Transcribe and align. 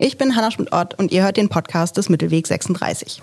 Ich 0.00 0.16
bin 0.16 0.36
Hanna 0.36 0.52
Schmidt-Ott 0.52 0.96
und 0.96 1.10
ihr 1.10 1.24
hört 1.24 1.36
den 1.36 1.48
Podcast 1.48 1.96
des 1.96 2.08
Mittelweg 2.08 2.46
36. 2.46 3.20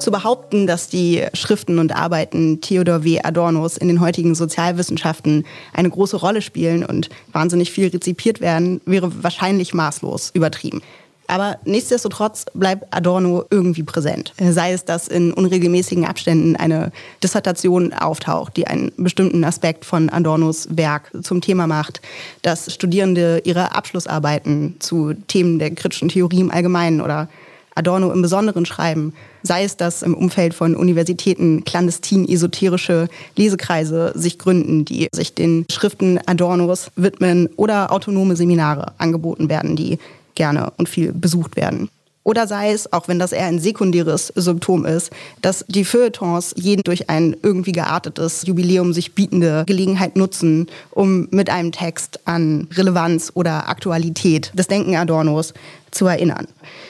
Zu 0.00 0.10
behaupten, 0.10 0.66
dass 0.66 0.88
die 0.88 1.24
Schriften 1.32 1.78
und 1.78 1.94
Arbeiten 1.94 2.60
Theodor 2.60 3.04
W. 3.04 3.20
Adornos 3.20 3.76
in 3.76 3.86
den 3.86 4.00
heutigen 4.00 4.34
Sozialwissenschaften 4.34 5.46
eine 5.74 5.90
große 5.90 6.16
Rolle 6.16 6.42
spielen 6.42 6.84
und 6.84 7.08
wahnsinnig 7.30 7.70
viel 7.70 7.86
rezipiert 7.86 8.40
werden, 8.40 8.80
wäre 8.84 9.22
wahrscheinlich 9.22 9.72
maßlos 9.72 10.32
übertrieben. 10.34 10.82
Aber 11.28 11.58
nichtsdestotrotz 11.64 12.46
bleibt 12.54 12.86
Adorno 12.94 13.44
irgendwie 13.50 13.82
präsent. 13.82 14.32
Sei 14.38 14.72
es, 14.72 14.84
dass 14.84 15.08
in 15.08 15.32
unregelmäßigen 15.32 16.04
Abständen 16.04 16.56
eine 16.56 16.92
Dissertation 17.22 17.92
auftaucht, 17.92 18.56
die 18.56 18.66
einen 18.66 18.92
bestimmten 18.96 19.44
Aspekt 19.44 19.84
von 19.84 20.08
Adornos 20.08 20.68
Werk 20.70 21.10
zum 21.22 21.40
Thema 21.40 21.66
macht, 21.66 22.00
dass 22.42 22.72
Studierende 22.72 23.42
ihre 23.44 23.74
Abschlussarbeiten 23.74 24.76
zu 24.78 25.14
Themen 25.26 25.58
der 25.58 25.70
kritischen 25.72 26.08
Theorie 26.08 26.40
im 26.40 26.50
Allgemeinen 26.50 27.00
oder 27.00 27.28
Adorno 27.76 28.10
im 28.10 28.22
Besonderen 28.22 28.64
schreiben, 28.64 29.12
sei 29.42 29.64
es, 29.64 29.76
dass 29.76 30.02
im 30.02 30.14
Umfeld 30.14 30.54
von 30.54 30.74
Universitäten 30.74 31.62
clandestin 31.64 32.26
esoterische 32.26 33.08
Lesekreise 33.36 34.12
sich 34.14 34.38
gründen, 34.38 34.84
die 34.86 35.08
sich 35.12 35.34
den 35.34 35.66
Schriften 35.70 36.18
Adornos 36.26 36.90
widmen 36.96 37.48
oder 37.56 37.92
autonome 37.92 38.34
Seminare 38.34 38.92
angeboten 38.96 39.50
werden, 39.50 39.76
die 39.76 39.98
gerne 40.36 40.72
und 40.76 40.88
viel 40.88 41.12
besucht 41.12 41.56
werden. 41.56 41.88
Oder 42.26 42.48
sei 42.48 42.72
es, 42.72 42.92
auch 42.92 43.06
wenn 43.06 43.20
das 43.20 43.30
eher 43.30 43.46
ein 43.46 43.60
sekundäres 43.60 44.32
Symptom 44.34 44.84
ist, 44.84 45.12
dass 45.42 45.64
die 45.68 45.84
Feuilletons 45.84 46.54
jeden 46.56 46.82
durch 46.82 47.08
ein 47.08 47.36
irgendwie 47.40 47.70
geartetes 47.70 48.44
Jubiläum 48.44 48.92
sich 48.92 49.14
bietende 49.14 49.62
Gelegenheit 49.64 50.16
nutzen, 50.16 50.66
um 50.90 51.28
mit 51.30 51.50
einem 51.50 51.70
Text 51.70 52.18
an 52.24 52.66
Relevanz 52.74 53.30
oder 53.34 53.68
Aktualität 53.68 54.50
des 54.54 54.66
Denken 54.66 54.96
Adornos 54.96 55.54
zu 55.92 56.06
erinnern. 56.06 56.48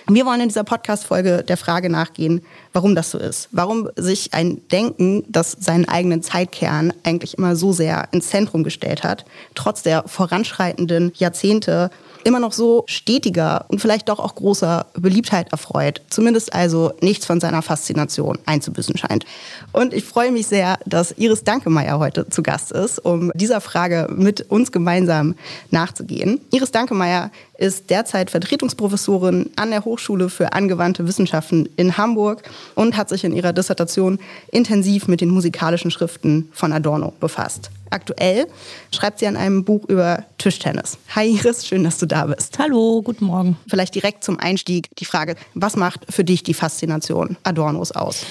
Wir 0.08 0.24
wollen 0.24 0.40
in 0.40 0.48
dieser 0.48 0.64
Podcast-Folge 0.64 1.44
der 1.46 1.58
Frage 1.58 1.90
nachgehen, 1.90 2.40
warum 2.72 2.94
das 2.94 3.10
so 3.10 3.18
ist. 3.18 3.48
Warum 3.52 3.90
sich 3.94 4.32
ein 4.32 4.66
Denken, 4.68 5.22
das 5.28 5.52
seinen 5.52 5.86
eigenen 5.86 6.22
Zeitkern 6.22 6.94
eigentlich 7.04 7.36
immer 7.36 7.56
so 7.56 7.72
sehr 7.72 8.08
ins 8.12 8.28
Zentrum 8.28 8.64
gestellt 8.64 9.04
hat, 9.04 9.26
trotz 9.54 9.82
der 9.82 10.04
voranschreitenden 10.08 11.12
Jahrzehnte 11.14 11.90
immer 12.26 12.40
noch 12.40 12.52
so 12.52 12.84
stetiger 12.88 13.64
und 13.68 13.80
vielleicht 13.80 14.08
doch 14.08 14.18
auch 14.18 14.34
großer 14.34 14.86
Beliebtheit 14.94 15.52
erfreut. 15.52 16.00
Zumindest 16.10 16.52
also 16.52 16.92
nichts 17.00 17.24
von 17.24 17.38
seiner 17.38 17.62
Faszination 17.62 18.38
einzubüßen 18.46 18.96
scheint. 18.98 19.24
Und 19.72 19.94
ich 19.94 20.04
freue 20.04 20.32
mich 20.32 20.48
sehr, 20.48 20.78
dass 20.86 21.12
Iris 21.12 21.44
Dankemeyer 21.44 22.00
heute 22.00 22.28
zu 22.28 22.42
Gast 22.42 22.72
ist, 22.72 22.98
um 22.98 23.30
dieser 23.34 23.60
Frage 23.60 24.08
mit 24.10 24.50
uns 24.50 24.72
gemeinsam 24.72 25.36
nachzugehen. 25.70 26.40
Iris 26.50 26.72
Dankemeyer 26.72 27.30
ist 27.58 27.90
derzeit 27.90 28.30
Vertretungsprofessorin 28.30 29.50
an 29.54 29.70
der 29.70 29.84
Hochschule 29.84 30.28
für 30.28 30.52
angewandte 30.52 31.06
Wissenschaften 31.06 31.68
in 31.76 31.96
Hamburg 31.96 32.42
und 32.74 32.96
hat 32.96 33.08
sich 33.08 33.22
in 33.22 33.34
ihrer 33.34 33.52
Dissertation 33.52 34.18
intensiv 34.50 35.06
mit 35.06 35.20
den 35.20 35.30
musikalischen 35.30 35.92
Schriften 35.92 36.48
von 36.52 36.72
Adorno 36.72 37.12
befasst. 37.20 37.70
Aktuell 37.90 38.46
schreibt 38.92 39.18
sie 39.18 39.26
an 39.26 39.36
einem 39.36 39.64
Buch 39.64 39.84
über 39.88 40.24
Tischtennis. 40.38 40.98
Hi 41.14 41.28
Iris, 41.36 41.66
schön, 41.66 41.84
dass 41.84 41.98
du 41.98 42.06
da 42.06 42.26
bist. 42.26 42.58
Hallo, 42.58 43.02
guten 43.02 43.26
Morgen. 43.26 43.56
Vielleicht 43.68 43.94
direkt 43.94 44.24
zum 44.24 44.38
Einstieg 44.38 44.88
die 44.96 45.04
Frage, 45.04 45.36
was 45.54 45.76
macht 45.76 46.00
für 46.08 46.24
dich 46.24 46.42
die 46.42 46.54
Faszination 46.54 47.36
Adornos 47.44 47.92
aus? 47.92 48.24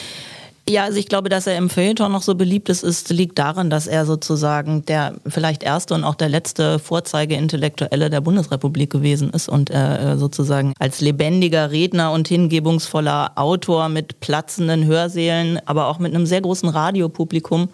Ja, 0.67 0.85
also 0.85 0.97
ich 0.97 1.07
glaube, 1.07 1.29
dass 1.29 1.45
er 1.45 1.57
im 1.57 1.69
Feuilleton 1.69 2.11
noch 2.11 2.23
so 2.23 2.33
beliebt 2.33 2.69
ist, 2.69 2.83
ist, 2.83 3.11
liegt 3.11 3.37
daran, 3.37 3.69
dass 3.69 3.85
er 3.85 4.07
sozusagen 4.07 4.83
der 4.85 5.13
vielleicht 5.27 5.61
erste 5.61 5.93
und 5.93 6.03
auch 6.03 6.15
der 6.15 6.27
letzte 6.27 6.79
Vorzeige-Intellektuelle 6.79 8.09
der 8.09 8.21
Bundesrepublik 8.21 8.89
gewesen 8.89 9.29
ist 9.29 9.47
und 9.47 9.69
äh, 9.69 10.17
sozusagen 10.17 10.73
als 10.79 11.01
lebendiger 11.01 11.69
Redner 11.69 12.11
und 12.13 12.27
hingebungsvoller 12.27 13.33
Autor 13.35 13.89
mit 13.89 14.19
platzenden 14.21 14.85
Hörsälen, 14.85 15.59
aber 15.67 15.85
auch 15.85 15.99
mit 15.99 16.15
einem 16.15 16.25
sehr 16.25 16.41
großen 16.41 16.67
Radiopublikum 16.67 17.69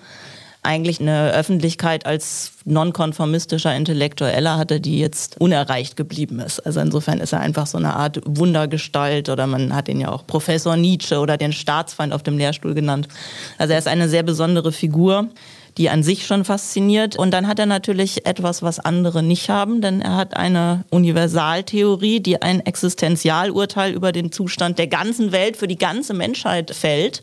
eigentlich 0.63 0.99
eine 0.99 1.31
Öffentlichkeit 1.31 2.05
als 2.05 2.51
nonkonformistischer 2.65 3.75
Intellektueller 3.75 4.57
hatte, 4.57 4.79
die 4.79 4.99
jetzt 4.99 5.41
unerreicht 5.41 5.95
geblieben 5.95 6.39
ist. 6.39 6.59
Also 6.59 6.79
insofern 6.79 7.19
ist 7.19 7.33
er 7.33 7.39
einfach 7.39 7.65
so 7.65 7.79
eine 7.79 7.95
Art 7.95 8.21
Wundergestalt 8.25 9.29
oder 9.29 9.47
man 9.47 9.75
hat 9.75 9.89
ihn 9.89 9.99
ja 9.99 10.11
auch 10.11 10.27
Professor 10.27 10.75
Nietzsche 10.77 11.19
oder 11.19 11.37
den 11.37 11.51
Staatsfeind 11.51 12.13
auf 12.13 12.21
dem 12.21 12.37
Lehrstuhl 12.37 12.75
genannt. 12.75 13.07
Also 13.57 13.73
er 13.73 13.79
ist 13.79 13.87
eine 13.87 14.07
sehr 14.07 14.23
besondere 14.23 14.71
Figur 14.71 15.29
die 15.77 15.89
an 15.89 16.03
sich 16.03 16.25
schon 16.25 16.45
fasziniert. 16.45 17.15
Und 17.15 17.31
dann 17.31 17.47
hat 17.47 17.59
er 17.59 17.65
natürlich 17.65 18.25
etwas, 18.25 18.61
was 18.61 18.79
andere 18.79 19.23
nicht 19.23 19.49
haben, 19.49 19.81
denn 19.81 20.01
er 20.01 20.15
hat 20.15 20.35
eine 20.35 20.85
Universaltheorie, 20.89 22.19
die 22.19 22.41
ein 22.41 22.59
Existenzialurteil 22.59 23.93
über 23.93 24.11
den 24.11 24.31
Zustand 24.31 24.79
der 24.79 24.87
ganzen 24.87 25.31
Welt 25.31 25.57
für 25.57 25.67
die 25.67 25.77
ganze 25.77 26.13
Menschheit 26.13 26.75
fällt. 26.75 27.21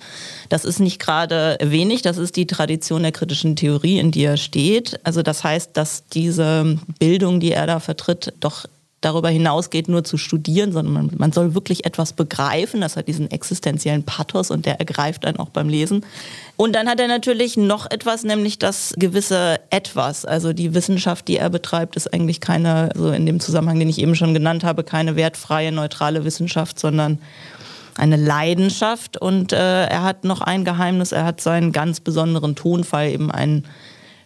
Das 0.48 0.64
ist 0.64 0.80
nicht 0.80 0.98
gerade 0.98 1.58
wenig, 1.62 2.02
das 2.02 2.16
ist 2.16 2.36
die 2.36 2.46
Tradition 2.46 3.02
der 3.02 3.12
kritischen 3.12 3.56
Theorie, 3.56 3.98
in 3.98 4.10
die 4.10 4.24
er 4.24 4.36
steht. 4.36 4.98
Also 5.04 5.22
das 5.22 5.44
heißt, 5.44 5.76
dass 5.76 6.06
diese 6.06 6.78
Bildung, 6.98 7.40
die 7.40 7.52
er 7.52 7.66
da 7.66 7.80
vertritt, 7.80 8.32
doch 8.40 8.64
darüber 9.00 9.28
hinausgeht, 9.28 9.88
nur 9.88 10.02
zu 10.02 10.16
studieren, 10.16 10.72
sondern 10.72 10.92
man, 10.92 11.10
man, 11.16 11.32
soll 11.32 11.54
wirklich 11.54 11.86
etwas 11.86 12.12
begreifen. 12.12 12.80
Das 12.80 12.96
hat 12.96 13.06
diesen 13.06 13.30
existenziellen 13.30 14.02
Pathos 14.02 14.50
und 14.50 14.66
der 14.66 14.80
ergreift 14.80 15.24
einen 15.24 15.38
auch 15.38 15.50
beim 15.50 15.68
Lesen. 15.68 16.04
Und 16.56 16.74
dann 16.74 16.88
hat 16.88 16.98
er 16.98 17.06
natürlich 17.06 17.56
noch 17.56 17.88
etwas, 17.90 18.24
nämlich 18.24 18.58
das 18.58 18.94
gewisse 18.96 19.60
Etwas. 19.70 20.24
Also 20.24 20.52
die 20.52 20.74
Wissenschaft, 20.74 21.28
die 21.28 21.36
er 21.36 21.50
betreibt, 21.50 21.94
ist 21.94 22.12
eigentlich 22.12 22.40
keine, 22.40 22.90
so 22.96 23.10
in 23.12 23.24
dem 23.24 23.38
Zusammenhang, 23.38 23.78
den 23.78 23.88
ich 23.88 24.00
eben 24.00 24.16
schon 24.16 24.34
genannt 24.34 24.64
habe, 24.64 24.82
keine 24.82 25.14
wertfreie, 25.14 25.70
neutrale 25.70 26.24
Wissenschaft, 26.24 26.80
sondern 26.80 27.20
eine 27.96 28.16
Leidenschaft. 28.16 29.16
Und 29.16 29.52
äh, 29.52 29.86
er 29.86 30.02
hat 30.02 30.24
noch 30.24 30.40
ein 30.40 30.64
Geheimnis, 30.64 31.12
er 31.12 31.24
hat 31.24 31.40
seinen 31.40 31.70
ganz 31.70 32.00
besonderen 32.00 32.56
Tonfall, 32.56 33.10
eben 33.10 33.30
einen 33.30 33.64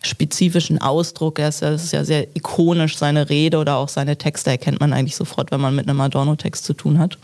spezifischen 0.02 0.80
Ausdruck. 0.80 1.38
Er 1.38 1.48
ist, 1.48 1.62
das 1.62 1.84
ist 1.84 1.92
ja 1.92 2.04
sehr 2.04 2.26
ikonisch, 2.34 2.96
seine 2.96 3.28
Rede 3.28 3.58
oder 3.58 3.76
auch 3.76 3.88
seine 3.88 4.16
Texte 4.16 4.50
erkennt 4.50 4.80
man 4.80 4.92
eigentlich 4.92 5.16
sofort, 5.16 5.50
wenn 5.50 5.60
man 5.60 5.74
mit 5.74 5.88
einem 5.88 6.00
Adorno-Text 6.00 6.64
zu 6.64 6.74
tun 6.74 6.98
hat. 6.98 7.18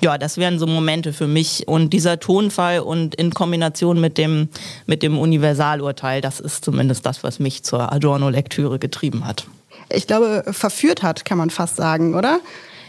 Ja, 0.00 0.18
das 0.18 0.36
wären 0.36 0.58
so 0.58 0.66
Momente 0.66 1.12
für 1.12 1.26
mich. 1.26 1.66
Und 1.66 1.90
dieser 1.90 2.20
Tonfall 2.20 2.80
und 2.80 3.14
in 3.14 3.32
Kombination 3.32 4.00
mit 4.00 4.18
dem, 4.18 4.48
mit 4.86 5.02
dem 5.02 5.18
Universalurteil, 5.18 6.20
das 6.20 6.40
ist 6.40 6.64
zumindest 6.64 7.06
das, 7.06 7.22
was 7.22 7.38
mich 7.38 7.62
zur 7.62 7.90
Adorno-Lektüre 7.92 8.78
getrieben 8.78 9.26
hat. 9.26 9.46
Ich 9.88 10.06
glaube, 10.06 10.44
verführt 10.50 11.02
hat, 11.02 11.24
kann 11.24 11.38
man 11.38 11.50
fast 11.50 11.76
sagen, 11.76 12.14
oder? 12.14 12.40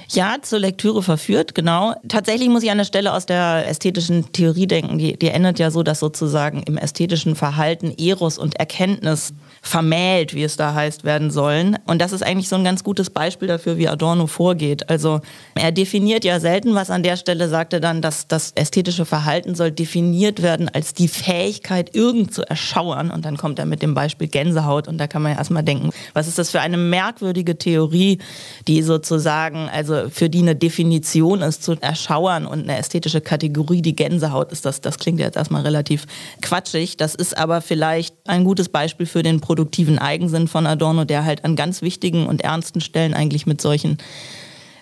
Ja, 0.09 0.38
zur 0.41 0.59
Lektüre 0.59 1.01
verführt, 1.01 1.55
genau. 1.55 1.95
Tatsächlich 2.07 2.49
muss 2.49 2.63
ich 2.63 2.71
an 2.71 2.77
der 2.77 2.85
Stelle 2.85 3.13
aus 3.13 3.25
der 3.25 3.67
ästhetischen 3.67 4.31
Theorie 4.31 4.67
denken. 4.67 4.97
Die, 4.97 5.17
die 5.17 5.29
endet 5.29 5.59
ja 5.59 5.71
so, 5.71 5.83
dass 5.83 5.99
sozusagen 5.99 6.63
im 6.63 6.77
ästhetischen 6.77 7.35
Verhalten 7.35 7.93
Eros 7.97 8.38
und 8.38 8.55
Erkenntnis 8.59 9.33
vermählt, 9.61 10.35
wie 10.35 10.43
es 10.43 10.57
da 10.57 10.73
heißt, 10.75 11.03
werden 11.05 11.31
sollen. 11.31 11.77
Und 11.88 11.99
das 11.99 12.11
ist 12.11 12.23
eigentlich 12.23 12.49
so 12.49 12.55
ein 12.55 12.63
ganz 12.63 12.83
gutes 12.83 13.09
Beispiel 13.09 13.47
dafür, 13.47 13.77
wie 13.77 13.88
Adorno 13.88 14.27
vorgeht. 14.27 14.89
Also 14.89 15.21
er 15.55 15.71
definiert 15.71 16.23
ja 16.23 16.39
selten 16.39 16.75
was 16.75 16.91
an 16.91 17.01
der 17.01 17.17
Stelle, 17.17 17.49
sagt 17.49 17.73
er 17.73 17.79
dann, 17.79 18.01
dass 18.01 18.27
das 18.27 18.51
ästhetische 18.51 19.05
Verhalten 19.05 19.55
soll 19.55 19.72
definiert 19.72 20.43
werden 20.43 20.69
als 20.69 20.93
die 20.93 21.07
Fähigkeit, 21.07 21.95
irgend 21.95 22.33
zu 22.33 22.43
erschauern. 22.47 23.09
Und 23.09 23.25
dann 23.25 23.37
kommt 23.37 23.57
er 23.57 23.66
mit 23.66 23.81
dem 23.81 23.95
Beispiel 23.95 24.27
Gänsehaut 24.27 24.87
und 24.87 24.99
da 24.99 25.07
kann 25.07 25.23
man 25.23 25.31
ja 25.31 25.39
erstmal 25.39 25.63
denken, 25.63 25.89
was 26.13 26.27
ist 26.27 26.37
das 26.37 26.51
für 26.51 26.61
eine 26.61 26.77
merkwürdige 26.77 27.57
Theorie, 27.57 28.19
die 28.67 28.83
sozusagen, 28.83 29.67
also 29.69 29.94
für 30.09 30.29
die 30.29 30.39
eine 30.39 30.56
Definition 30.56 31.41
ist 31.41 31.63
zu 31.63 31.75
erschauern 31.79 32.45
und 32.45 32.63
eine 32.63 32.78
ästhetische 32.78 33.22
Kategorie, 33.22 33.81
die 33.81 33.95
Gänsehaut 33.95 34.51
ist, 34.51 34.66
das, 34.66 34.81
das 34.81 35.00
klingt 35.00 35.19
jetzt 35.19 35.38
erstmal 35.38 35.63
relativ 35.63 36.06
quatschig. 36.41 36.97
Das 36.97 37.16
ist 37.16 37.38
aber 37.38 37.61
vielleicht 37.61 38.16
ein 38.28 38.44
gutes 38.44 38.69
Beispiel 38.69 39.05
für 39.05 39.23
den 39.23 39.41
produktiven 39.41 40.00
Eigensinn 40.00 40.47
von 40.47 40.66
Adorno, 40.67 41.05
der 41.05 41.25
halt 41.25 41.45
an 41.45 41.55
ganz 41.55 41.81
wichtigen 41.81 42.28
und 42.28 42.41
ernsten 42.41 42.81
Stellen 42.81 43.14
eigentlich 43.14 43.46
mit 43.46 43.61
solchen 43.61 43.97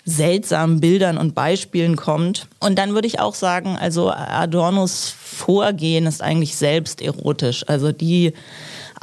seltsamen 0.05 0.81
Bildern 0.81 1.17
und 1.17 1.33
Beispielen 1.33 1.95
kommt. 1.95 2.47
Und 2.59 2.77
dann 2.77 2.93
würde 2.93 3.07
ich 3.07 3.19
auch 3.19 3.35
sagen, 3.35 3.77
also 3.77 4.11
Adornos 4.11 5.09
Vorgehen 5.09 6.05
ist 6.05 6.21
eigentlich 6.21 6.55
selbst 6.55 7.01
erotisch. 7.01 7.63
Also 7.67 7.91
die 7.91 8.33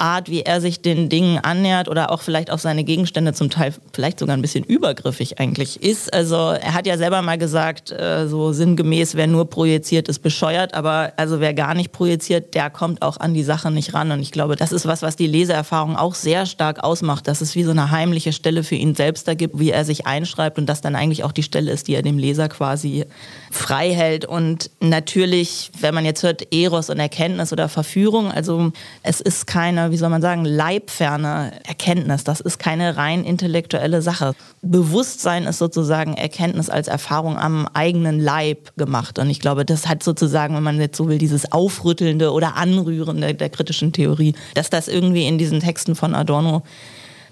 Art, 0.00 0.30
wie 0.30 0.42
er 0.42 0.60
sich 0.60 0.80
den 0.80 1.08
Dingen 1.08 1.38
annähert 1.38 1.88
oder 1.88 2.10
auch 2.10 2.22
vielleicht 2.22 2.50
auf 2.50 2.60
seine 2.60 2.84
Gegenstände 2.84 3.32
zum 3.34 3.50
Teil 3.50 3.74
vielleicht 3.92 4.18
sogar 4.18 4.36
ein 4.36 4.42
bisschen 4.42 4.64
übergriffig 4.64 5.38
eigentlich 5.38 5.82
ist. 5.82 6.12
Also 6.12 6.36
er 6.36 6.74
hat 6.74 6.86
ja 6.86 6.96
selber 6.96 7.22
mal 7.22 7.38
gesagt, 7.38 7.90
äh, 7.90 8.26
so 8.26 8.52
sinngemäß, 8.52 9.14
wer 9.14 9.26
nur 9.26 9.48
projiziert, 9.50 10.08
ist 10.08 10.20
bescheuert, 10.20 10.74
aber 10.74 11.12
also 11.16 11.40
wer 11.40 11.54
gar 11.54 11.74
nicht 11.74 11.92
projiziert, 11.92 12.54
der 12.54 12.70
kommt 12.70 13.02
auch 13.02 13.18
an 13.18 13.34
die 13.34 13.42
Sache 13.42 13.70
nicht 13.70 13.94
ran. 13.94 14.10
Und 14.10 14.20
ich 14.20 14.32
glaube, 14.32 14.56
das 14.56 14.72
ist 14.72 14.86
was, 14.86 15.02
was 15.02 15.16
die 15.16 15.26
Leseerfahrung 15.26 15.96
auch 15.96 16.14
sehr 16.14 16.46
stark 16.46 16.82
ausmacht, 16.82 17.28
dass 17.28 17.40
es 17.40 17.54
wie 17.54 17.64
so 17.64 17.70
eine 17.70 17.90
heimliche 17.90 18.32
Stelle 18.32 18.64
für 18.64 18.76
ihn 18.76 18.94
selbst 18.94 19.28
da 19.28 19.34
gibt, 19.34 19.58
wie 19.58 19.70
er 19.70 19.84
sich 19.84 20.06
einschreibt 20.06 20.58
und 20.58 20.66
das 20.66 20.80
dann 20.80 20.96
eigentlich 20.96 21.24
auch 21.24 21.32
die 21.32 21.42
Stelle 21.42 21.70
ist, 21.70 21.88
die 21.88 21.94
er 21.94 22.02
dem 22.02 22.18
Leser 22.18 22.48
quasi 22.48 23.04
frei 23.50 23.92
hält. 23.92 24.24
Und 24.24 24.70
natürlich, 24.80 25.70
wenn 25.80 25.94
man 25.94 26.04
jetzt 26.04 26.22
hört 26.22 26.52
Eros 26.54 26.88
und 26.88 26.98
Erkenntnis 26.98 27.52
oder 27.52 27.68
Verführung, 27.68 28.32
also 28.32 28.72
es 29.02 29.20
ist 29.20 29.46
keine 29.46 29.89
wie 29.90 29.96
soll 29.96 30.08
man 30.08 30.22
sagen, 30.22 30.44
leibferne 30.44 31.52
Erkenntnis. 31.66 32.24
Das 32.24 32.40
ist 32.40 32.58
keine 32.58 32.96
rein 32.96 33.24
intellektuelle 33.24 34.02
Sache. 34.02 34.34
Bewusstsein 34.62 35.44
ist 35.44 35.58
sozusagen 35.58 36.14
Erkenntnis 36.14 36.70
als 36.70 36.88
Erfahrung 36.88 37.38
am 37.38 37.66
eigenen 37.72 38.20
Leib 38.20 38.76
gemacht. 38.76 39.18
Und 39.18 39.30
ich 39.30 39.40
glaube, 39.40 39.64
das 39.64 39.88
hat 39.88 40.02
sozusagen, 40.02 40.54
wenn 40.54 40.62
man 40.62 40.80
jetzt 40.80 40.96
so 40.96 41.08
will, 41.08 41.18
dieses 41.18 41.52
Aufrüttelnde 41.52 42.32
oder 42.32 42.56
Anrührende 42.56 43.34
der 43.34 43.50
kritischen 43.50 43.92
Theorie, 43.92 44.34
dass 44.54 44.70
das 44.70 44.88
irgendwie 44.88 45.26
in 45.26 45.38
diesen 45.38 45.60
Texten 45.60 45.94
von 45.94 46.14
Adorno 46.14 46.62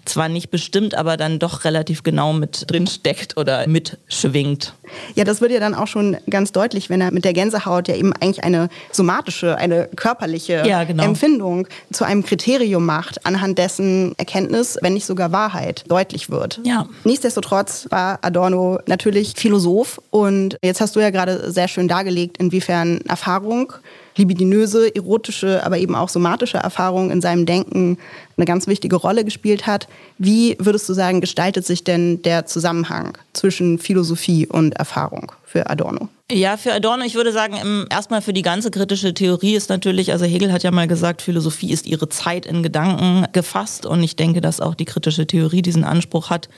zwar 0.09 0.29
nicht 0.29 0.51
bestimmt, 0.51 0.95
aber 0.95 1.17
dann 1.17 1.39
doch 1.39 1.65
relativ 1.65 2.03
genau 2.03 2.33
mit 2.33 2.71
drin 2.71 2.87
steckt 2.87 3.37
oder 3.37 3.67
mitschwingt. 3.67 4.75
Ja, 5.15 5.25
das 5.25 5.41
wird 5.41 5.53
ja 5.53 5.61
dann 5.61 5.75
auch 5.75 5.87
schon 5.87 6.17
ganz 6.31 6.53
deutlich, 6.53 6.91
wenn 6.91 7.01
er 7.01 7.13
mit 7.13 7.25
der 7.25 7.33
Gänsehaut 7.33 7.89
ja 7.89 7.95
eben 7.95 8.13
eigentlich 8.15 8.45
eine 8.45 8.69
somatische, 8.93 9.57
eine 9.57 9.89
körperliche 9.97 10.65
ja, 10.67 10.85
genau. 10.85 11.05
Empfindung 11.05 11.69
zu 11.93 12.05
einem 12.05 12.25
Kriterium 12.25 12.85
macht, 12.85 13.25
anhand 13.27 13.59
dessen 13.59 14.15
Erkenntnis, 14.19 14.79
wenn 14.81 14.95
nicht 14.95 15.07
sogar 15.07 15.33
Wahrheit, 15.33 15.85
deutlich 15.89 16.31
wird. 16.31 16.61
Ja. 16.65 16.87
Nichtsdestotrotz 17.05 17.87
war 17.91 18.19
Adorno 18.23 18.81
natürlich 18.87 19.35
Philosoph 19.37 20.01
und 20.11 20.57
jetzt 20.63 20.81
hast 20.81 20.97
du 20.97 21.01
ja 21.01 21.11
gerade 21.11 21.51
sehr 21.53 21.69
schön 21.69 21.89
dargelegt, 21.89 22.39
inwiefern 22.39 23.01
Erfahrung 23.09 23.73
libidinöse, 24.19 24.95
erotische, 24.95 25.65
aber 25.65 25.79
eben 25.79 25.95
auch 25.95 26.09
somatische 26.09 26.59
Erfahrung 26.59 27.11
in 27.11 27.21
seinem 27.21 27.47
Denken 27.47 27.99
eine 28.37 28.45
ganz 28.45 28.67
wichtige 28.67 28.97
Rolle 28.97 29.25
gespielt 29.25 29.67
hat. 29.67 29.89
Wie 30.19 30.57
würdest 30.59 30.89
du 30.89 30.93
sagen, 30.93 31.21
gestaltet 31.21 31.65
sich 31.65 31.85
denn 31.85 32.23
der 32.23 32.47
Zusammenhang 32.47 33.17
zwischen 33.33 33.79
Philosophie 33.79 34.47
und 34.47 34.75
Erfahrung 34.75 35.33
für 35.45 35.71
Adorno? 35.71 36.09
Ja, 36.31 36.59
für 36.59 36.75
Adorno, 36.75 37.05
ich 37.05 37.15
würde 37.15 37.33
sagen, 37.33 37.87
erstmal 37.89 38.21
für 38.21 38.35
die 38.35 38.43
ganze 38.43 38.71
kritische 38.71 39.15
Theorie 39.15 39.55
ist 39.55 39.71
natürlich, 39.71 40.13
also 40.13 40.27
Hegel 40.27 40.53
hat 40.53 40.63
ja 40.63 40.71
mal 40.71 40.87
gesagt, 40.87 41.23
Philosophie 41.23 41.73
ist 41.73 41.87
ihre 41.87 42.11
Zeit 42.11 42.45
in 42.45 42.63
Gedanken 42.63 43.27
gefasst 43.33 43.87
und 43.87 44.03
ich 44.03 44.15
denke, 44.15 44.43
dass 44.43 44.61
auch 44.61 44.75
die 44.75 44.85
kritische 44.85 45.27
Theorie 45.27 45.63
diesen 45.63 45.85
Anspruch 45.85 46.29
hat, 46.29 46.51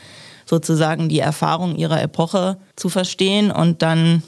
sozusagen 0.45 1.09
die 1.09 1.21
Erfahrung 1.21 1.77
ihrer 1.77 2.03
Epoche 2.03 2.56
zu 2.75 2.89
verstehen 2.89 3.53
und 3.53 3.83
dann 3.83 4.25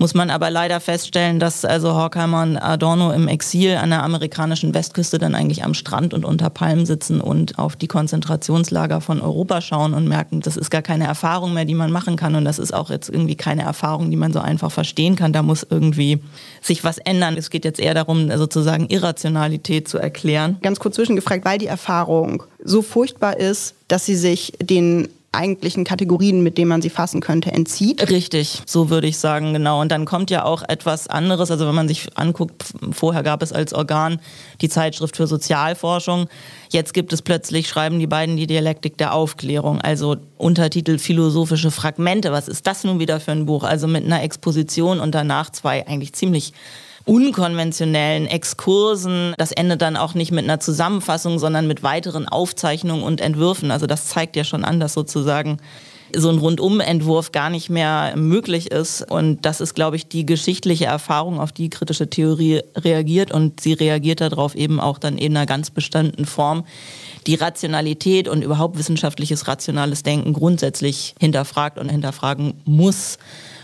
muss 0.00 0.14
man 0.14 0.30
aber 0.30 0.50
leider 0.50 0.80
feststellen, 0.80 1.38
dass 1.38 1.66
also 1.66 1.92
Horkheimer 1.92 2.42
und 2.42 2.56
Adorno 2.56 3.12
im 3.12 3.28
Exil 3.28 3.76
an 3.76 3.90
der 3.90 4.02
amerikanischen 4.02 4.72
Westküste 4.72 5.18
dann 5.18 5.34
eigentlich 5.34 5.62
am 5.62 5.74
Strand 5.74 6.14
und 6.14 6.24
unter 6.24 6.48
Palmen 6.48 6.86
sitzen 6.86 7.20
und 7.20 7.58
auf 7.58 7.76
die 7.76 7.86
Konzentrationslager 7.86 9.02
von 9.02 9.20
Europa 9.20 9.60
schauen 9.60 9.92
und 9.92 10.08
merken, 10.08 10.40
das 10.40 10.56
ist 10.56 10.70
gar 10.70 10.80
keine 10.80 11.04
Erfahrung 11.04 11.52
mehr, 11.52 11.66
die 11.66 11.74
man 11.74 11.92
machen 11.92 12.16
kann 12.16 12.34
und 12.34 12.46
das 12.46 12.58
ist 12.58 12.72
auch 12.72 12.88
jetzt 12.88 13.10
irgendwie 13.10 13.36
keine 13.36 13.62
Erfahrung, 13.62 14.10
die 14.10 14.16
man 14.16 14.32
so 14.32 14.40
einfach 14.40 14.72
verstehen 14.72 15.16
kann. 15.16 15.34
Da 15.34 15.42
muss 15.42 15.66
irgendwie 15.68 16.22
sich 16.62 16.82
was 16.82 16.96
ändern. 16.96 17.36
Es 17.36 17.50
geht 17.50 17.66
jetzt 17.66 17.78
eher 17.78 17.92
darum, 17.92 18.34
sozusagen 18.38 18.86
Irrationalität 18.86 19.86
zu 19.86 19.98
erklären. 19.98 20.56
Ganz 20.62 20.80
kurz 20.80 20.96
zwischengefragt, 20.96 21.44
weil 21.44 21.58
die 21.58 21.66
Erfahrung 21.66 22.44
so 22.64 22.80
furchtbar 22.80 23.36
ist, 23.36 23.74
dass 23.88 24.06
sie 24.06 24.16
sich 24.16 24.54
den 24.62 25.10
eigentlichen 25.32 25.84
Kategorien, 25.84 26.42
mit 26.42 26.58
denen 26.58 26.68
man 26.68 26.82
sie 26.82 26.90
fassen 26.90 27.20
könnte, 27.20 27.52
entzieht. 27.52 28.10
Richtig, 28.10 28.62
so 28.66 28.90
würde 28.90 29.06
ich 29.06 29.18
sagen, 29.18 29.52
genau. 29.52 29.80
Und 29.80 29.92
dann 29.92 30.04
kommt 30.04 30.30
ja 30.30 30.44
auch 30.44 30.62
etwas 30.68 31.06
anderes. 31.06 31.50
Also 31.50 31.68
wenn 31.68 31.74
man 31.74 31.86
sich 31.86 32.08
anguckt, 32.16 32.64
vorher 32.90 33.22
gab 33.22 33.42
es 33.42 33.52
als 33.52 33.72
Organ 33.72 34.20
die 34.60 34.68
Zeitschrift 34.68 35.16
für 35.16 35.28
Sozialforschung. 35.28 36.26
Jetzt 36.70 36.94
gibt 36.94 37.12
es 37.12 37.22
plötzlich, 37.22 37.68
schreiben 37.68 38.00
die 38.00 38.08
beiden 38.08 38.36
die 38.36 38.48
Dialektik 38.48 38.98
der 38.98 39.14
Aufklärung, 39.14 39.80
also 39.80 40.16
Untertitel 40.36 40.98
philosophische 40.98 41.70
Fragmente. 41.70 42.32
Was 42.32 42.48
ist 42.48 42.66
das 42.66 42.82
nun 42.82 42.98
wieder 42.98 43.20
für 43.20 43.32
ein 43.32 43.46
Buch? 43.46 43.62
Also 43.62 43.86
mit 43.86 44.04
einer 44.04 44.22
Exposition 44.22 44.98
und 44.98 45.14
danach 45.14 45.50
zwei 45.50 45.86
eigentlich 45.86 46.12
ziemlich 46.12 46.52
unkonventionellen 47.04 48.26
Exkursen. 48.26 49.34
Das 49.38 49.52
endet 49.52 49.82
dann 49.82 49.96
auch 49.96 50.14
nicht 50.14 50.32
mit 50.32 50.44
einer 50.44 50.60
Zusammenfassung, 50.60 51.38
sondern 51.38 51.66
mit 51.66 51.82
weiteren 51.82 52.28
Aufzeichnungen 52.28 53.02
und 53.02 53.20
Entwürfen. 53.20 53.70
Also 53.70 53.86
das 53.86 54.06
zeigt 54.06 54.36
ja 54.36 54.44
schon 54.44 54.64
an, 54.64 54.80
dass 54.80 54.94
sozusagen 54.94 55.58
so 56.16 56.28
ein 56.28 56.38
Rundumentwurf 56.38 57.32
gar 57.32 57.50
nicht 57.50 57.70
mehr 57.70 58.14
möglich 58.16 58.70
ist. 58.70 59.08
Und 59.10 59.44
das 59.44 59.60
ist, 59.60 59.74
glaube 59.74 59.96
ich, 59.96 60.08
die 60.08 60.26
geschichtliche 60.26 60.86
Erfahrung, 60.86 61.40
auf 61.40 61.52
die 61.52 61.70
kritische 61.70 62.10
Theorie 62.10 62.62
reagiert. 62.76 63.32
Und 63.32 63.60
sie 63.60 63.72
reagiert 63.72 64.20
darauf 64.20 64.54
eben 64.54 64.80
auch 64.80 64.98
dann 64.98 65.18
in 65.18 65.36
einer 65.36 65.46
ganz 65.46 65.70
bestimmten 65.70 66.26
Form, 66.26 66.64
die 67.26 67.34
Rationalität 67.34 68.28
und 68.28 68.42
überhaupt 68.42 68.78
wissenschaftliches 68.78 69.46
rationales 69.46 70.02
Denken 70.02 70.32
grundsätzlich 70.32 71.14
hinterfragt 71.20 71.78
und 71.78 71.88
hinterfragen 71.88 72.54
muss. 72.64 73.18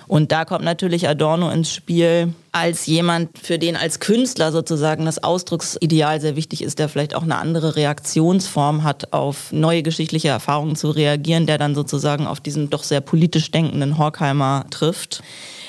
Und 0.08 0.30
da 0.32 0.44
kommt 0.44 0.64
natürlich 0.64 1.08
Adorno 1.08 1.50
ins 1.50 1.72
Spiel 1.72 2.32
als 2.52 2.86
jemand, 2.86 3.38
für 3.38 3.58
den 3.58 3.76
als 3.76 4.00
Künstler 4.00 4.52
sozusagen 4.52 5.04
das 5.04 5.22
Ausdrucksideal 5.22 6.20
sehr 6.20 6.36
wichtig 6.36 6.62
ist, 6.62 6.78
der 6.78 6.88
vielleicht 6.88 7.14
auch 7.14 7.22
eine 7.22 7.38
andere 7.38 7.76
Reaktionsform 7.76 8.84
hat, 8.84 9.12
auf 9.12 9.52
neue 9.52 9.82
geschichtliche 9.82 10.28
Erfahrungen 10.28 10.76
zu 10.76 10.90
reagieren, 10.90 11.46
der 11.46 11.58
dann 11.58 11.74
sozusagen 11.74 12.26
auf 12.26 12.40
diesen 12.40 12.70
doch 12.70 12.84
sehr 12.84 13.00
politisch 13.00 13.50
denkenden 13.50 13.98
Horkheimer 13.98 14.66
trifft. 14.70 15.22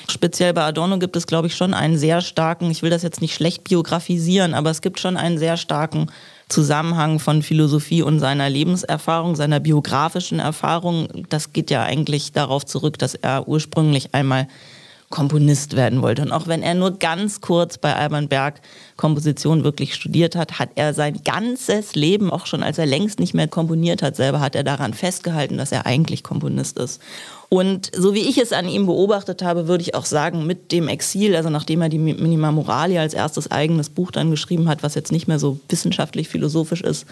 Speziell 0.08 0.54
bei 0.54 0.62
Adorno 0.62 0.98
gibt 0.98 1.16
es, 1.16 1.26
glaube 1.26 1.48
ich, 1.48 1.54
schon 1.54 1.74
einen 1.74 1.98
sehr 1.98 2.22
starken, 2.22 2.70
ich 2.70 2.82
will 2.82 2.90
das 2.90 3.02
jetzt 3.02 3.20
nicht 3.20 3.34
schlecht 3.34 3.64
biografisieren, 3.64 4.54
aber 4.54 4.70
es 4.70 4.80
gibt 4.80 5.00
schon 5.00 5.18
einen 5.18 5.36
sehr 5.36 5.58
starken 5.58 6.10
Zusammenhang 6.48 7.18
von 7.18 7.42
Philosophie 7.42 8.02
und 8.02 8.20
seiner 8.20 8.48
Lebenserfahrung, 8.48 9.36
seiner 9.36 9.60
biografischen 9.60 10.38
Erfahrung. 10.38 11.08
Das 11.28 11.52
geht 11.52 11.70
ja 11.70 11.82
eigentlich 11.82 12.32
darauf 12.32 12.64
zurück, 12.64 12.98
dass 12.98 13.14
er 13.14 13.48
ursprünglich 13.48 14.14
einmal 14.14 14.48
Komponist 15.10 15.74
werden 15.74 16.02
wollte. 16.02 16.22
Und 16.22 16.32
auch 16.32 16.46
wenn 16.48 16.62
er 16.62 16.74
nur 16.74 16.98
ganz 16.98 17.40
kurz 17.40 17.78
bei 17.78 17.94
Alban 17.94 18.28
Berg 18.28 18.60
Komposition 18.96 19.64
wirklich 19.64 19.94
studiert 19.94 20.36
hat, 20.36 20.58
hat 20.58 20.70
er 20.74 20.92
sein 20.92 21.20
ganzes 21.24 21.94
Leben, 21.94 22.30
auch 22.30 22.44
schon 22.44 22.62
als 22.62 22.76
er 22.76 22.84
längst 22.84 23.18
nicht 23.18 23.32
mehr 23.32 23.48
komponiert 23.48 24.02
hat, 24.02 24.16
selber 24.16 24.40
hat 24.40 24.54
er 24.54 24.64
daran 24.64 24.92
festgehalten, 24.92 25.56
dass 25.56 25.72
er 25.72 25.86
eigentlich 25.86 26.22
Komponist 26.22 26.78
ist. 26.78 27.00
Und 27.48 27.90
so 27.96 28.12
wie 28.12 28.28
ich 28.28 28.36
es 28.36 28.52
an 28.52 28.68
ihm 28.68 28.84
beobachtet 28.84 29.42
habe, 29.42 29.66
würde 29.66 29.82
ich 29.82 29.94
auch 29.94 30.04
sagen, 30.04 30.46
mit 30.46 30.72
dem 30.72 30.88
Exil, 30.88 31.34
also 31.34 31.48
nachdem 31.48 31.80
er 31.80 31.88
die 31.88 31.98
Minima 31.98 32.52
Moralia 32.52 33.00
als 33.00 33.14
erstes 33.14 33.50
eigenes 33.50 33.88
Buch 33.88 34.10
dann 34.10 34.30
geschrieben 34.30 34.68
hat, 34.68 34.82
was 34.82 34.94
jetzt 34.94 35.12
nicht 35.12 35.26
mehr 35.26 35.38
so 35.38 35.58
wissenschaftlich 35.70 36.28
philosophisch 36.28 36.82
ist, 36.82 37.06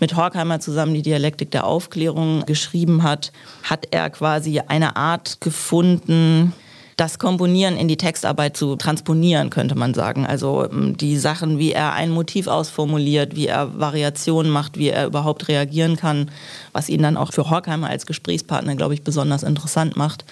mit 0.00 0.16
Horkheimer 0.16 0.58
zusammen 0.58 0.94
die 0.94 1.02
Dialektik 1.02 1.52
der 1.52 1.66
Aufklärung 1.66 2.44
geschrieben 2.46 3.04
hat, 3.04 3.30
hat 3.62 3.86
er 3.92 4.10
quasi 4.10 4.58
eine 4.60 4.96
Art 4.96 5.40
gefunden, 5.40 6.54
das 7.00 7.18
Komponieren 7.18 7.78
in 7.78 7.88
die 7.88 7.96
Textarbeit 7.96 8.58
zu 8.58 8.76
transponieren, 8.76 9.48
könnte 9.48 9.74
man 9.74 9.94
sagen. 9.94 10.26
Also 10.26 10.68
ähm, 10.70 10.98
die 10.98 11.16
Sachen, 11.16 11.58
wie 11.58 11.72
er 11.72 11.94
ein 11.94 12.10
Motiv 12.10 12.46
ausformuliert, 12.46 13.34
wie 13.34 13.46
er 13.46 13.80
Variationen 13.80 14.52
macht, 14.52 14.76
wie 14.76 14.90
er 14.90 15.06
überhaupt 15.06 15.48
reagieren 15.48 15.96
kann, 15.96 16.30
was 16.72 16.88
ihn 16.88 17.02
dann 17.02 17.16
auch 17.16 17.32
für 17.32 17.50
Horkheimer 17.50 17.88
als 17.88 18.06
Gesprächspartner, 18.06 18.76
glaube 18.76 18.94
ich, 18.94 19.02
besonders 19.02 19.42
interessant 19.42 19.96
macht. 19.96 20.24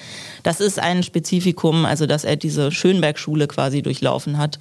Das 0.42 0.60
ist 0.60 0.78
ein 0.78 1.02
Spezifikum, 1.02 1.84
also 1.84 2.06
dass 2.06 2.24
er 2.24 2.36
diese 2.36 2.70
Schönberg-Schule 2.70 3.46
quasi 3.48 3.82
durchlaufen 3.82 4.38
hat 4.38 4.58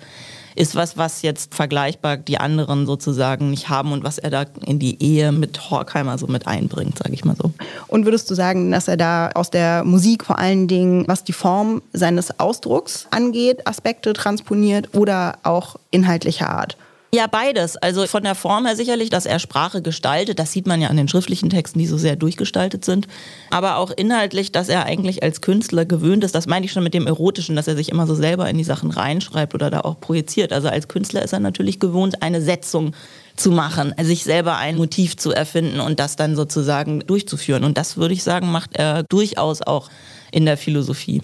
ist 0.57 0.75
was, 0.75 0.98
was 0.98 1.22
jetzt 1.22 1.53
vergleichbar 1.53 2.17
die 2.17 2.39
anderen 2.39 2.86
sozusagen 2.86 3.51
nicht 3.51 3.69
haben 3.69 3.91
und 3.91 4.03
was 4.03 4.17
er 4.17 4.31
da 4.31 4.46
in 4.65 4.79
die 4.79 5.01
Ehe 5.01 5.31
mit 5.31 5.69
Horkheimer 5.69 6.17
so 6.17 6.27
mit 6.27 6.48
einbringt, 6.48 6.98
sage 6.98 7.13
ich 7.13 7.24
mal 7.24 7.36
so. 7.36 7.51
Und 7.88 8.05
würdest 8.05 8.29
du 8.29 8.36
sagen, 8.36 8.72
dass 8.72 8.88
er 8.88 8.98
da 8.98 9.29
aus 9.36 9.51
der 9.51 9.84
Musik 9.84 10.25
vor 10.25 10.39
allen 10.39 10.67
Dingen, 10.67 11.07
was 11.07 11.24
die 11.24 11.34
Form 11.34 11.81
seines 11.93 12.39
Ausdrucks 12.39 13.07
angeht, 13.12 13.67
Aspekte 13.67 14.13
transponiert 14.13 14.89
oder 14.96 15.38
auch 15.43 15.75
inhaltlicher 15.91 16.50
Art? 16.50 16.75
Ja, 17.13 17.27
beides. 17.27 17.77
Also 17.77 18.05
von 18.05 18.23
der 18.23 18.35
Form 18.35 18.65
her 18.65 18.75
sicherlich, 18.75 19.09
dass 19.09 19.25
er 19.25 19.39
Sprache 19.39 19.81
gestaltet. 19.81 20.39
Das 20.39 20.51
sieht 20.51 20.67
man 20.67 20.81
ja 20.81 20.89
an 20.89 20.97
den 20.97 21.07
schriftlichen 21.07 21.49
Texten, 21.49 21.79
die 21.79 21.87
so 21.87 21.97
sehr 21.97 22.17
durchgestaltet 22.17 22.83
sind. 22.83 23.07
Aber 23.49 23.77
auch 23.77 23.91
inhaltlich, 23.91 24.51
dass 24.51 24.67
er 24.67 24.85
eigentlich 24.85 25.23
als 25.23 25.39
Künstler 25.39 25.85
gewöhnt 25.85 26.25
ist. 26.25 26.35
Das 26.35 26.47
meine 26.47 26.65
ich 26.65 26.73
schon 26.73 26.83
mit 26.83 26.93
dem 26.93 27.07
Erotischen, 27.07 27.55
dass 27.55 27.69
er 27.69 27.77
sich 27.77 27.89
immer 27.89 28.07
so 28.07 28.15
selber 28.15 28.49
in 28.49 28.57
die 28.57 28.65
Sachen 28.65 28.91
reinschreibt 28.91 29.55
oder 29.55 29.69
da 29.69 29.81
auch 29.81 30.01
projiziert. 30.01 30.51
Also 30.51 30.67
als 30.67 30.89
Künstler 30.89 31.21
ist 31.21 31.31
er 31.31 31.39
natürlich 31.39 31.79
gewohnt, 31.79 32.21
eine 32.21 32.41
Setzung 32.41 32.93
zu 33.37 33.51
machen, 33.51 33.93
sich 34.01 34.25
selber 34.25 34.57
ein 34.57 34.75
Motiv 34.75 35.15
zu 35.15 35.31
erfinden 35.31 35.79
und 35.79 36.01
das 36.01 36.17
dann 36.17 36.35
sozusagen 36.35 36.99
durchzuführen. 37.01 37.63
Und 37.63 37.77
das 37.77 37.95
würde 37.95 38.15
ich 38.15 38.23
sagen, 38.23 38.51
macht 38.51 38.75
er 38.75 39.03
durchaus 39.03 39.61
auch 39.61 39.89
in 40.31 40.45
der 40.45 40.57
Philosophie. 40.57 41.21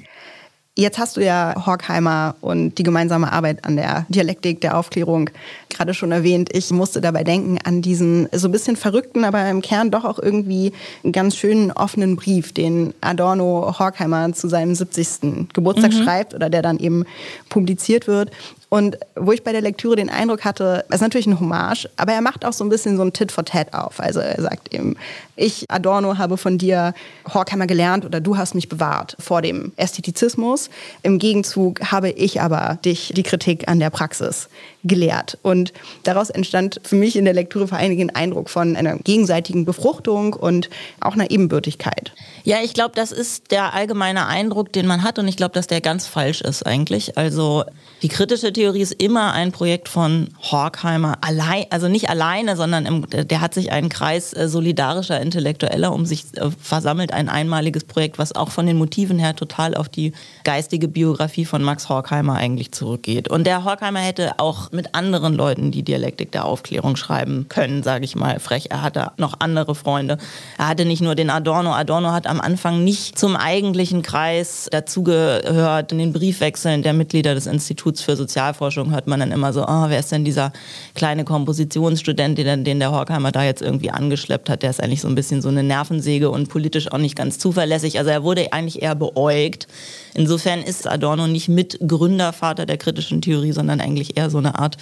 Jetzt 0.75 0.97
hast 0.97 1.17
du 1.17 1.21
ja 1.21 1.53
Horkheimer 1.67 2.35
und 2.41 2.79
die 2.79 2.83
gemeinsame 2.83 3.31
Arbeit 3.31 3.63
an 3.63 3.75
der 3.75 4.07
Dialektik 4.09 4.59
der 4.61 4.75
Aufklärung 4.75 5.29
gerade 5.69 5.93
schon 5.93 6.11
erwähnt. 6.11 6.49
Ich 6.51 6.71
musste 6.71 6.99
dabei 6.99 7.23
denken 7.23 7.59
an 7.63 7.83
diesen 7.83 8.27
so 8.31 8.47
ein 8.47 8.51
bisschen 8.51 8.75
verrückten, 8.75 9.23
aber 9.23 9.47
im 9.49 9.61
Kern 9.61 9.91
doch 9.91 10.03
auch 10.03 10.17
irgendwie 10.17 10.73
ganz 11.11 11.35
schönen 11.35 11.71
offenen 11.71 12.15
Brief, 12.15 12.53
den 12.53 12.95
Adorno 13.01 13.75
Horkheimer 13.77 14.33
zu 14.33 14.47
seinem 14.47 14.73
70. 14.73 15.53
Geburtstag 15.53 15.91
mhm. 15.93 16.03
schreibt 16.03 16.33
oder 16.33 16.49
der 16.49 16.63
dann 16.63 16.79
eben 16.79 17.05
publiziert 17.49 18.07
wird. 18.07 18.31
Und 18.73 18.97
wo 19.15 19.31
ich 19.31 19.43
bei 19.43 19.51
der 19.51 19.61
Lektüre 19.61 19.95
den 19.95 20.09
Eindruck 20.09 20.45
hatte, 20.45 20.83
es 20.89 20.95
ist 20.95 21.01
natürlich 21.01 21.27
ein 21.27 21.39
Hommage, 21.39 21.87
aber 21.95 22.13
er 22.13 22.21
macht 22.21 22.43
auch 22.43 22.53
so 22.53 22.63
ein 22.63 22.71
bisschen 22.71 22.97
so 22.97 23.03
ein 23.03 23.13
Tit 23.13 23.31
for 23.31 23.45
Tat 23.45 23.71
auf. 23.71 23.99
Also 23.99 24.19
er 24.19 24.41
sagt 24.41 24.73
eben, 24.73 24.95
ich, 25.35 25.69
Adorno, 25.69 26.17
habe 26.17 26.37
von 26.37 26.57
dir 26.57 26.95
Horkheimer 27.31 27.67
gelernt 27.67 28.03
oder 28.03 28.19
du 28.19 28.35
hast 28.35 28.55
mich 28.55 28.69
bewahrt 28.69 29.15
vor 29.19 29.43
dem 29.43 29.73
Ästhetizismus. 29.75 30.71
Im 31.03 31.19
Gegenzug 31.19 31.81
habe 31.91 32.09
ich 32.09 32.41
aber 32.41 32.79
dich 32.83 33.13
die 33.15 33.21
Kritik 33.21 33.67
an 33.67 33.79
der 33.79 33.91
Praxis 33.91 34.49
gelehrt. 34.83 35.37
Und 35.43 35.71
daraus 36.01 36.31
entstand 36.31 36.81
für 36.83 36.95
mich 36.95 37.15
in 37.15 37.25
der 37.25 37.35
Lektüre 37.35 37.67
vor 37.67 37.77
allen 37.77 37.91
Dingen 37.91 38.09
ein 38.09 38.15
Eindruck 38.15 38.49
von 38.49 38.75
einer 38.75 38.97
gegenseitigen 38.97 39.65
Befruchtung 39.65 40.33
und 40.33 40.71
auch 40.99 41.13
einer 41.13 41.29
Ebenbürtigkeit. 41.29 42.11
Ja, 42.43 42.57
ich 42.63 42.73
glaube, 42.73 42.95
das 42.95 43.11
ist 43.11 43.51
der 43.51 43.75
allgemeine 43.75 44.25
Eindruck, 44.25 44.73
den 44.73 44.87
man 44.87 45.03
hat 45.03 45.19
und 45.19 45.27
ich 45.27 45.37
glaube, 45.37 45.53
dass 45.53 45.67
der 45.67 45.79
ganz 45.79 46.07
falsch 46.07 46.41
ist 46.41 46.65
eigentlich. 46.65 47.19
Also 47.19 47.65
die 48.03 48.09
kritische 48.09 48.51
Theorie 48.51 48.81
ist 48.81 49.01
immer 49.01 49.31
ein 49.31 49.53
Projekt 49.53 49.87
von 49.87 50.27
Horkheimer 50.41 51.19
allein, 51.21 51.65
also 51.69 51.87
nicht 51.87 52.09
alleine, 52.09 52.57
sondern 52.57 52.85
im, 52.85 53.05
der 53.09 53.39
hat 53.39 53.53
sich 53.53 53.71
einen 53.71 53.87
Kreis 53.87 54.33
äh, 54.33 54.49
solidarischer 54.49 55.21
Intellektueller 55.21 55.93
um 55.93 56.05
sich 56.05 56.25
äh, 56.35 56.49
versammelt, 56.61 57.13
ein 57.13 57.29
einmaliges 57.29 57.85
Projekt, 57.85 58.19
was 58.19 58.35
auch 58.35 58.51
von 58.51 58.67
den 58.67 58.77
Motiven 58.77 59.19
her 59.19 59.37
total 59.37 59.73
auf 59.73 59.87
die 59.87 60.11
geistige 60.43 60.89
Biografie 60.89 61.45
von 61.45 61.63
Max 61.63 61.87
Horkheimer 61.87 62.35
eigentlich 62.35 62.73
zurückgeht. 62.73 63.29
Und 63.29 63.47
der 63.47 63.63
Horkheimer 63.63 64.01
hätte 64.01 64.37
auch 64.37 64.73
mit 64.73 64.95
anderen 64.95 65.33
Leuten 65.33 65.71
die 65.71 65.83
Dialektik 65.83 66.33
der 66.33 66.43
Aufklärung 66.43 66.97
schreiben 66.97 67.45
können, 67.47 67.83
sage 67.83 68.03
ich 68.03 68.17
mal 68.17 68.41
frech. 68.41 68.65
Er 68.69 68.81
hatte 68.81 69.11
noch 69.15 69.35
andere 69.39 69.75
Freunde. 69.75 70.17
Er 70.57 70.67
hatte 70.67 70.83
nicht 70.83 71.01
nur 71.01 71.15
den 71.15 71.29
Adorno. 71.29 71.71
Adorno 71.71 72.11
hat 72.11 72.27
am 72.27 72.41
Anfang 72.41 72.83
nicht 72.83 73.17
zum 73.17 73.37
eigentlichen 73.37 74.01
Kreis 74.01 74.67
dazugehört. 74.69 75.93
In 75.93 75.99
den 75.99 76.11
Briefwechseln 76.11 76.83
der 76.83 76.91
Mitglieder 76.91 77.33
des 77.33 77.47
Instituts 77.47 77.92
für 78.01 78.15
Sozialforschung 78.15 78.91
hört 78.91 79.07
man 79.07 79.19
dann 79.19 79.31
immer 79.31 79.53
so, 79.53 79.63
oh, 79.63 79.85
wer 79.87 79.99
ist 79.99 80.11
denn 80.11 80.25
dieser 80.25 80.51
kleine 80.95 81.23
Kompositionsstudent, 81.23 82.37
den, 82.37 82.63
den 82.63 82.79
der 82.79 82.91
Horkheimer 82.91 83.31
da 83.31 83.43
jetzt 83.43 83.61
irgendwie 83.61 83.91
angeschleppt 83.91 84.49
hat? 84.49 84.63
Der 84.63 84.69
ist 84.69 84.81
eigentlich 84.81 85.01
so 85.01 85.07
ein 85.07 85.15
bisschen 85.15 85.41
so 85.41 85.49
eine 85.49 85.63
Nervensäge 85.63 86.29
und 86.29 86.49
politisch 86.49 86.91
auch 86.91 86.97
nicht 86.97 87.15
ganz 87.15 87.39
zuverlässig. 87.39 87.99
Also 87.99 88.11
er 88.11 88.23
wurde 88.23 88.53
eigentlich 88.53 88.81
eher 88.81 88.95
beäugt. 88.95 89.67
Insofern 90.13 90.61
ist 90.61 90.87
Adorno 90.87 91.27
nicht 91.27 91.49
Mitgründervater 91.49 92.65
der 92.65 92.77
kritischen 92.77 93.21
Theorie, 93.21 93.51
sondern 93.51 93.81
eigentlich 93.81 94.17
eher 94.17 94.29
so 94.29 94.37
eine 94.37 94.57
Art 94.59 94.77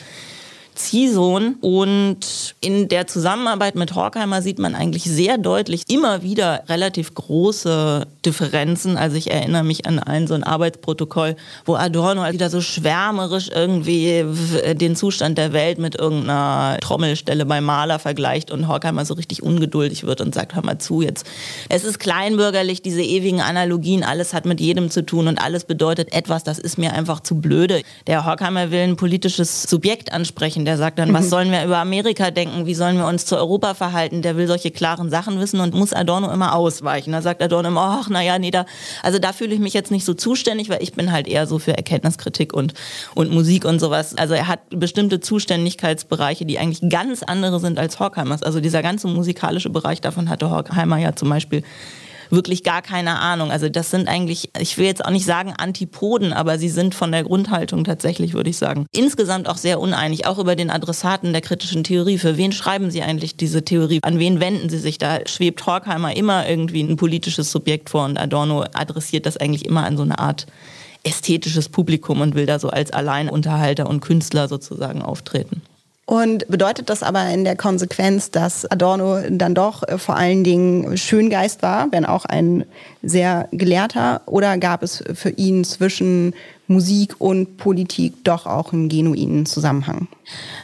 Ziehsohn. 0.84 1.56
Und 1.62 2.56
in 2.62 2.88
der 2.88 3.08
Zusammenarbeit 3.08 3.76
mit 3.76 3.96
Horkheimer 3.96 4.42
sieht 4.42 4.60
man 4.60 4.76
eigentlich 4.76 5.04
sehr 5.04 5.38
deutlich 5.38 5.84
immer 5.88 6.24
wieder 6.24 6.64
relativ 6.68 7.14
große 7.14 8.08
Differenzen. 8.26 8.98
Also 8.98 9.18
ich 9.18 9.32
erinnere 9.32 9.64
mich 9.64 9.86
an 9.86 10.00
ein 10.00 10.28
so 10.28 10.34
ein 10.34 10.44
Arbeitsprotokoll, 10.44 11.36
wo 11.66 11.76
Adorno 11.76 12.32
wieder 12.32 12.50
so 12.50 12.62
schwärmerisch 12.62 13.50
irgendwie 13.54 14.26
den 14.74 14.96
Zustand 14.96 15.38
der 15.38 15.54
Welt 15.54 15.80
mit 15.80 15.96
irgendeiner 15.96 16.78
Trommelstelle 16.82 17.46
beim 17.46 17.64
Maler 17.66 18.00
vergleicht 18.00 18.52
und 18.52 18.68
Horkheimer 18.68 19.06
so 19.06 19.14
richtig 19.14 19.44
ungeduldig 19.44 20.04
wird 20.06 20.22
und 20.22 20.34
sagt, 20.34 20.56
hör 20.56 20.66
mal 20.66 20.78
zu, 20.80 21.02
jetzt, 21.02 21.26
es 21.70 21.84
ist 21.84 22.00
kleinbürgerlich, 22.00 22.82
diese 22.82 23.02
ewigen 23.02 23.42
Analogien, 23.42 24.04
alles 24.04 24.34
hat 24.34 24.46
mit 24.46 24.60
jedem 24.60 24.90
zu 24.90 25.06
tun 25.06 25.28
und 25.28 25.38
alles 25.38 25.64
bedeutet 25.64 26.14
etwas, 26.14 26.44
das 26.44 26.60
ist 26.60 26.78
mir 26.78 26.94
einfach 26.94 27.22
zu 27.22 27.36
blöde. 27.36 27.82
Der 28.08 28.26
Horkheimer 28.26 28.72
will 28.72 28.80
ein 28.80 28.96
politisches 28.96 29.64
Subjekt 29.64 30.14
ansprechen, 30.14 30.66
der 30.72 30.78
sagt 30.78 31.00
dann, 31.00 31.14
was 31.14 31.26
mhm. 31.26 31.30
sollen 31.30 31.52
wir 31.52 31.66
über 31.66 31.80
Amerika 31.80 32.32
denken, 32.32 32.66
wie 32.66 32.76
sollen 32.76 32.96
wir 32.96 33.06
uns 33.06 33.26
zu 33.26 33.36
Europa 33.36 33.74
verhalten, 33.74 34.22
der 34.22 34.38
will 34.38 34.48
solche 34.48 34.72
klaren 34.72 35.10
Sachen 35.10 35.38
wissen 35.38 35.60
und 35.60 35.74
muss 35.74 35.92
Adorno 35.92 36.32
immer 36.32 36.56
ausweichen. 36.56 37.12
Da 37.12 37.22
sagt 37.22 37.44
Adorno 37.44 37.68
immer, 37.68 38.00
ach 38.02 38.10
naja, 38.10 38.40
nee, 38.40 38.52
da, 38.52 38.66
also 39.04 39.20
da 39.20 39.34
fühle 39.34 39.54
ich 39.54 39.60
mich 39.60 39.74
jetzt 39.74 39.92
nicht 39.92 40.06
so 40.06 40.14
zuständig, 40.14 40.70
weil 40.70 40.82
ich 40.82 40.94
bin 40.94 41.12
halt 41.12 41.28
eher 41.28 41.46
so 41.46 41.60
für 41.60 41.76
Erkenntniskritik 41.76 42.54
und, 42.54 42.74
und 43.16 43.32
Musik 43.32 43.66
und 43.66 43.80
sowas. 43.80 44.16
Also 44.18 44.34
er 44.34 44.48
hat 44.48 44.62
bestimmte 44.70 45.20
Zuständigkeitsbereiche, 45.20 46.46
die 46.46 46.58
eigentlich 46.58 46.90
ganz 46.90 47.22
andere 47.22 47.60
sind 47.60 47.78
als 47.78 48.00
Horkheimers. 48.00 48.42
Also 48.42 48.62
dieser 48.62 48.82
ganze 48.82 49.10
musikalische 49.10 49.70
Bereich, 49.70 50.00
davon 50.00 50.30
hatte 50.30 50.50
Horkheimer 50.50 51.00
ja 51.00 51.18
zum 51.18 51.28
Beispiel 51.28 51.64
wirklich 52.32 52.64
gar 52.64 52.82
keine 52.82 53.20
Ahnung. 53.20 53.52
Also 53.52 53.70
das 53.70 53.92
sind 53.92 54.08
eigentlich, 54.08 54.50
ich 54.60 54.78
will 54.78 54.86
jetzt 54.86 55.04
auch 55.06 55.12
nicht 55.12 55.26
sagen 55.26 55.54
Antipoden, 55.58 56.34
aber 56.34 56.58
sie 56.58 56.70
sind 56.70 56.96
von 56.96 57.12
der 57.12 57.24
Grundhaltung 57.24 57.84
tatsächlich, 57.84 58.34
würde 58.34 58.50
ich 58.50 58.58
sagen, 58.58 58.86
insgesamt 58.92 59.48
auch 59.48 59.58
sehr 59.58 59.80
uneinig, 59.80 60.26
auch 60.26 60.40
über 60.40 60.56
den 60.56 60.70
Adressaten 60.70 61.34
der 61.34 61.42
kritischen 61.42 61.84
Theorie. 61.84 62.18
Für 62.18 62.38
wen 62.38 62.52
schreiben 62.52 62.92
sie 62.92 63.04
eigentlich 63.04 63.36
diese 63.36 63.64
Theorie? 63.64 64.00
An 64.02 64.20
wen 64.20 64.40
wenden 64.40 64.70
sie 64.70 64.80
sich? 64.80 64.98
Da 64.98 65.20
schwebt 65.28 65.66
Horkheimer 65.66 66.16
immer 66.16 66.48
irgendwie 66.48 66.82
ein 66.82 66.98
politisches 66.98 67.52
Subjekt 67.52 67.90
vor 67.90 68.06
und 68.06 68.18
Adorno 68.18 68.66
adressiert 68.74 69.26
das 69.26 69.38
eigentlich 69.38 69.66
immer 69.66 69.84
an 69.84 69.98
so 69.98 70.04
eine 70.04 70.20
Art 70.20 70.48
ästhetisches 71.04 71.70
Publikum 71.70 72.22
und 72.22 72.36
will 72.36 72.46
da 72.46 72.60
so 72.60 72.70
als 72.70 72.92
Alleinunterhalter 72.92 73.90
und 73.90 74.02
Künstler 74.02 74.48
sozusagen 74.48 75.02
auftreten. 75.02 75.62
Und 76.12 76.46
bedeutet 76.50 76.90
das 76.90 77.04
aber 77.04 77.30
in 77.30 77.46
der 77.46 77.56
Konsequenz, 77.56 78.32
dass 78.32 78.70
Adorno 78.70 79.22
dann 79.30 79.56
doch 79.56 79.88
äh, 79.88 79.98
vor 79.98 80.18
allen 80.18 80.44
Dingen 80.44 80.98
Schöngeist 80.98 81.62
war, 81.62 81.90
wenn 81.94 82.04
auch 82.04 82.26
ein 82.26 82.66
sehr 83.02 83.48
gelehrter? 83.54 84.22
Oder 84.26 84.58
gab 84.58 84.84
es 84.84 85.02
für 85.14 85.30
ihn 85.30 85.64
zwischen 85.64 86.34
Musik 86.72 87.16
und 87.20 87.58
Politik 87.58 88.24
doch 88.24 88.46
auch 88.46 88.74
einen 88.74 88.90
genuinen 88.90 89.46
Zusammenhang? 89.46 90.08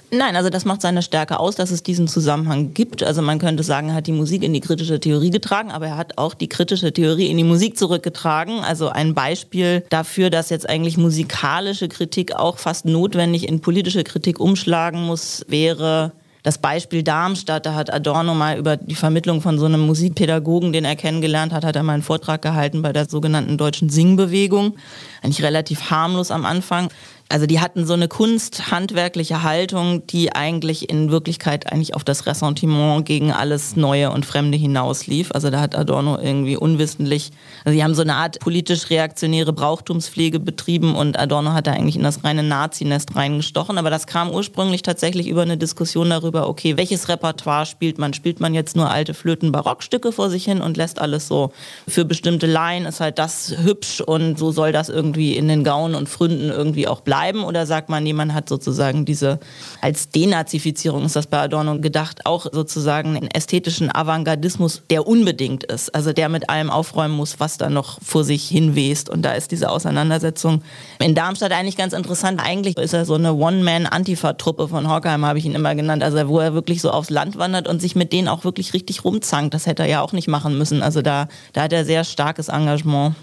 Nein, 0.10 0.36
also 0.36 0.50
das 0.50 0.64
macht 0.64 0.82
seine 0.82 1.02
Stärke 1.02 1.40
aus, 1.40 1.56
dass 1.56 1.72
es 1.72 1.84
diesen 1.84 2.08
Zusammenhang 2.08 2.74
gibt. 2.74 3.04
Also 3.04 3.22
man 3.22 3.40
könnte 3.40 3.64
sagen, 3.64 3.90
er 3.90 3.96
hat 3.96 4.08
die 4.08 4.14
Musik 4.14 4.44
in 4.44 4.54
die 4.54 4.62
kritische 4.62 5.00
Theorie 5.00 5.32
getragen, 5.32 5.72
aber 5.72 5.88
er 5.88 5.98
hat 5.98 6.18
auch 6.18 6.34
die 6.34 6.48
kritische 6.48 6.94
Theorie 6.94 7.28
in 7.28 7.38
die 7.38 7.44
Musik 7.44 7.78
zurückgetragen. 7.78 8.60
Also 8.60 8.88
ein 8.90 9.14
Beispiel 9.14 9.84
dafür, 9.90 10.30
dass 10.30 10.50
jetzt 10.50 10.70
eigentlich 10.70 10.98
musikalische 10.98 11.90
Kritik 11.90 12.36
auch 12.36 12.58
fast 12.58 12.86
notwendig 12.86 13.48
in 13.48 13.60
politische 13.60 14.04
Kritik 14.04 14.40
umschlagen 14.40 15.04
muss, 15.04 15.46
wäre 15.50 16.14
das 16.48 16.60
Beispiel 16.60 17.04
Darmstadt, 17.04 17.66
da 17.66 17.74
hat 17.74 17.94
Adorno 17.94 18.34
mal 18.34 18.58
über 18.58 18.78
die 18.78 18.96
Vermittlung 18.96 19.42
von 19.42 19.60
so 19.60 19.66
einem 19.66 19.82
Musikpädagogen, 19.82 20.72
den 20.72 20.86
er 20.86 20.96
kennengelernt 20.96 21.52
hat, 21.52 21.66
hat 21.66 21.76
er 21.76 21.84
mal 21.84 21.92
einen 21.92 22.04
Vortrag 22.04 22.42
gehalten 22.42 22.82
bei 22.82 22.94
der 22.94 23.10
sogenannten 23.10 23.58
deutschen 23.58 23.90
Singbewegung. 23.90 24.78
Eigentlich 25.22 25.44
relativ 25.44 25.92
harmlos 25.92 26.32
am 26.32 26.46
Anfang. 26.46 26.88
Also 27.30 27.46
die 27.46 27.60
hatten 27.60 27.86
so 27.86 27.94
eine 27.94 28.08
kunsthandwerkliche 28.08 29.44
Haltung, 29.44 30.08
die 30.08 30.34
eigentlich 30.34 30.90
in 30.90 31.12
Wirklichkeit 31.12 31.70
eigentlich 31.72 31.94
auf 31.94 32.06
das 32.06 32.26
Ressentiment 32.26 33.06
gegen 33.06 33.34
alles 33.34 33.76
Neue 33.76 34.12
und 34.12 34.26
Fremde 34.26 34.58
hinauslief. 34.58 35.32
Also 35.34 35.50
da 35.50 35.60
hat 35.60 35.76
Adorno 35.76 36.18
irgendwie 36.18 36.56
unwissentlich, 36.56 37.32
also 37.66 37.76
die 37.76 37.84
haben 37.84 37.96
so 37.96 38.02
eine 38.02 38.16
Art 38.16 38.40
politisch 38.40 38.90
reaktionäre 38.90 39.52
Brauchtumspflege 39.52 40.40
betrieben 40.40 40.96
und 40.96 41.20
Adorno 41.20 41.52
hat 41.52 41.68
da 41.68 41.74
eigentlich 41.74 41.98
in 41.98 42.04
das 42.04 42.24
reine 42.24 42.44
Nazinest 42.44 43.14
reingestochen. 43.16 43.78
Aber 43.78 43.90
das 43.90 44.08
kam 44.08 44.32
ursprünglich 44.32 44.82
tatsächlich 44.82 45.28
über 45.28 45.42
eine 45.42 45.58
Diskussion 45.58 46.10
darüber, 46.10 46.48
okay, 46.48 46.78
welches 46.78 47.10
Repertoire 47.10 47.66
spielt 47.66 47.98
man? 47.98 48.14
Spielt 48.14 48.40
man 48.40 48.54
jetzt 48.54 48.78
nur 48.78 48.90
alte 48.90 49.14
Flöten-Barockstücke 49.14 50.14
vor 50.14 50.30
sich 50.30 50.46
hin 50.46 50.62
und 50.62 50.78
lässt 50.78 51.00
alles 51.00 51.28
so 51.28 51.52
für 51.90 52.06
bestimmte 52.06 52.48
Laien 52.48 52.86
ist 52.86 53.02
halt 53.02 53.20
das 53.20 53.54
hübsch 53.64 54.00
und 54.00 54.40
so 54.40 54.52
soll 54.52 54.72
das 54.72 54.88
irgendwie 54.88 55.36
in 55.36 55.50
den 55.50 55.66
Gaunen 55.66 55.96
und 55.96 56.08
Fründen 56.08 56.50
irgendwie 56.50 56.88
auch 56.88 57.02
bleiben 57.02 57.17
bleiben 57.18 57.44
oder 57.44 57.66
sagt 57.66 57.90
man, 57.90 58.04
nee, 58.04 58.14
man 58.14 58.34
hat 58.36 58.48
sozusagen 58.48 59.04
diese, 59.04 59.40
als 59.82 60.10
Denazifizierung 60.10 61.04
ist 61.06 61.16
das 61.16 61.26
bei 61.26 61.40
Adorno 61.40 61.80
gedacht, 61.80 62.26
auch 62.28 62.46
sozusagen 62.52 63.18
einen 63.18 63.28
ästhetischen 63.32 63.94
Avantgardismus, 63.94 64.84
der 64.92 65.08
unbedingt 65.08 65.64
ist, 65.64 65.96
also 65.96 66.14
der 66.14 66.30
mit 66.30 66.50
allem 66.50 66.70
aufräumen 66.70 67.16
muss, 67.16 67.40
was 67.40 67.58
da 67.58 67.70
noch 67.72 67.98
vor 68.04 68.24
sich 68.24 68.48
hinwest. 68.48 69.10
Und 69.10 69.24
da 69.24 69.32
ist 69.34 69.52
diese 69.52 69.72
Auseinandersetzung 69.72 70.62
in 71.00 71.16
Darmstadt 71.16 71.54
eigentlich 71.54 71.76
ganz 71.78 71.94
interessant. 71.94 72.40
Eigentlich 72.44 72.78
ist 72.78 72.94
er 72.94 73.06
so 73.06 73.16
eine 73.16 73.34
One-Man-Antifa-Truppe 73.34 74.68
von 74.68 74.88
Horkheim, 74.88 75.26
habe 75.26 75.40
ich 75.40 75.46
ihn 75.46 75.56
immer 75.56 75.74
genannt, 75.74 76.04
also 76.04 76.28
wo 76.28 76.40
er 76.40 76.54
wirklich 76.54 76.82
so 76.82 76.92
aufs 76.92 77.10
Land 77.10 77.38
wandert 77.40 77.68
und 77.68 77.82
sich 77.82 77.96
mit 77.96 78.14
denen 78.14 78.28
auch 78.28 78.44
wirklich 78.44 78.74
richtig 78.74 79.04
rumzankt. 79.04 79.56
Das 79.56 79.66
hätte 79.66 79.84
er 79.84 79.90
ja 79.90 80.02
auch 80.02 80.14
nicht 80.14 80.28
machen 80.28 80.56
müssen. 80.56 80.84
Also 80.84 81.02
da, 81.02 81.28
da 81.54 81.64
hat 81.64 81.74
er 81.74 81.84
sehr 81.84 82.04
starkes 82.04 82.50
Engagement. 82.50 83.16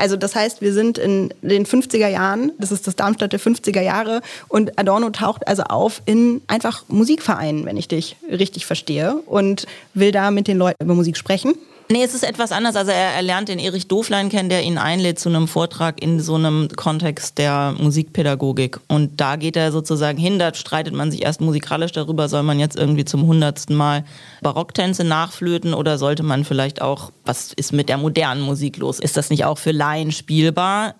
Also 0.00 0.16
das 0.16 0.34
heißt, 0.34 0.62
wir 0.62 0.72
sind 0.72 0.96
in 0.96 1.34
den 1.42 1.66
50er 1.66 2.08
Jahren, 2.08 2.52
das 2.58 2.72
ist 2.72 2.86
das 2.86 2.96
Darmstadt 2.96 3.34
der 3.34 3.40
50er 3.40 3.82
Jahre 3.82 4.22
und 4.48 4.78
Adorno 4.78 5.10
taucht 5.10 5.46
also 5.46 5.64
auf 5.64 6.00
in 6.06 6.40
einfach 6.46 6.84
Musikvereinen, 6.88 7.66
wenn 7.66 7.76
ich 7.76 7.86
dich 7.86 8.16
richtig 8.30 8.64
verstehe 8.64 9.16
und 9.26 9.66
will 9.92 10.10
da 10.10 10.30
mit 10.30 10.48
den 10.48 10.56
Leuten 10.56 10.82
über 10.82 10.94
Musik 10.94 11.18
sprechen. 11.18 11.54
Nee, 11.92 12.04
es 12.04 12.14
ist 12.14 12.22
etwas 12.22 12.52
anders. 12.52 12.76
Also 12.76 12.92
er, 12.92 13.14
er 13.14 13.22
lernt 13.22 13.48
den 13.48 13.58
Erich 13.58 13.88
Doflein 13.88 14.28
kennen, 14.28 14.48
der 14.48 14.62
ihn 14.62 14.78
einlädt 14.78 15.18
zu 15.18 15.28
einem 15.28 15.48
Vortrag 15.48 16.00
in 16.00 16.20
so 16.20 16.36
einem 16.36 16.68
Kontext 16.76 17.36
der 17.36 17.74
Musikpädagogik. 17.76 18.78
Und 18.86 19.20
da 19.20 19.34
geht 19.34 19.56
er 19.56 19.72
sozusagen 19.72 20.16
hin, 20.16 20.38
da 20.38 20.54
streitet 20.54 20.94
man 20.94 21.10
sich 21.10 21.22
erst 21.22 21.40
musikalisch 21.40 21.90
darüber, 21.90 22.28
soll 22.28 22.44
man 22.44 22.60
jetzt 22.60 22.76
irgendwie 22.76 23.04
zum 23.04 23.26
hundertsten 23.26 23.74
Mal 23.74 24.04
Barocktänze 24.40 25.02
nachflöten 25.02 25.74
oder 25.74 25.98
sollte 25.98 26.22
man 26.22 26.44
vielleicht 26.44 26.80
auch, 26.80 27.10
was 27.24 27.52
ist 27.54 27.72
mit 27.72 27.88
der 27.88 27.98
modernen 27.98 28.42
Musik 28.42 28.76
los? 28.76 29.00
Ist 29.00 29.16
das 29.16 29.28
nicht 29.28 29.44
auch 29.44 29.58
für 29.58 29.72
Laien 29.72 30.12
spielbar? 30.12 30.94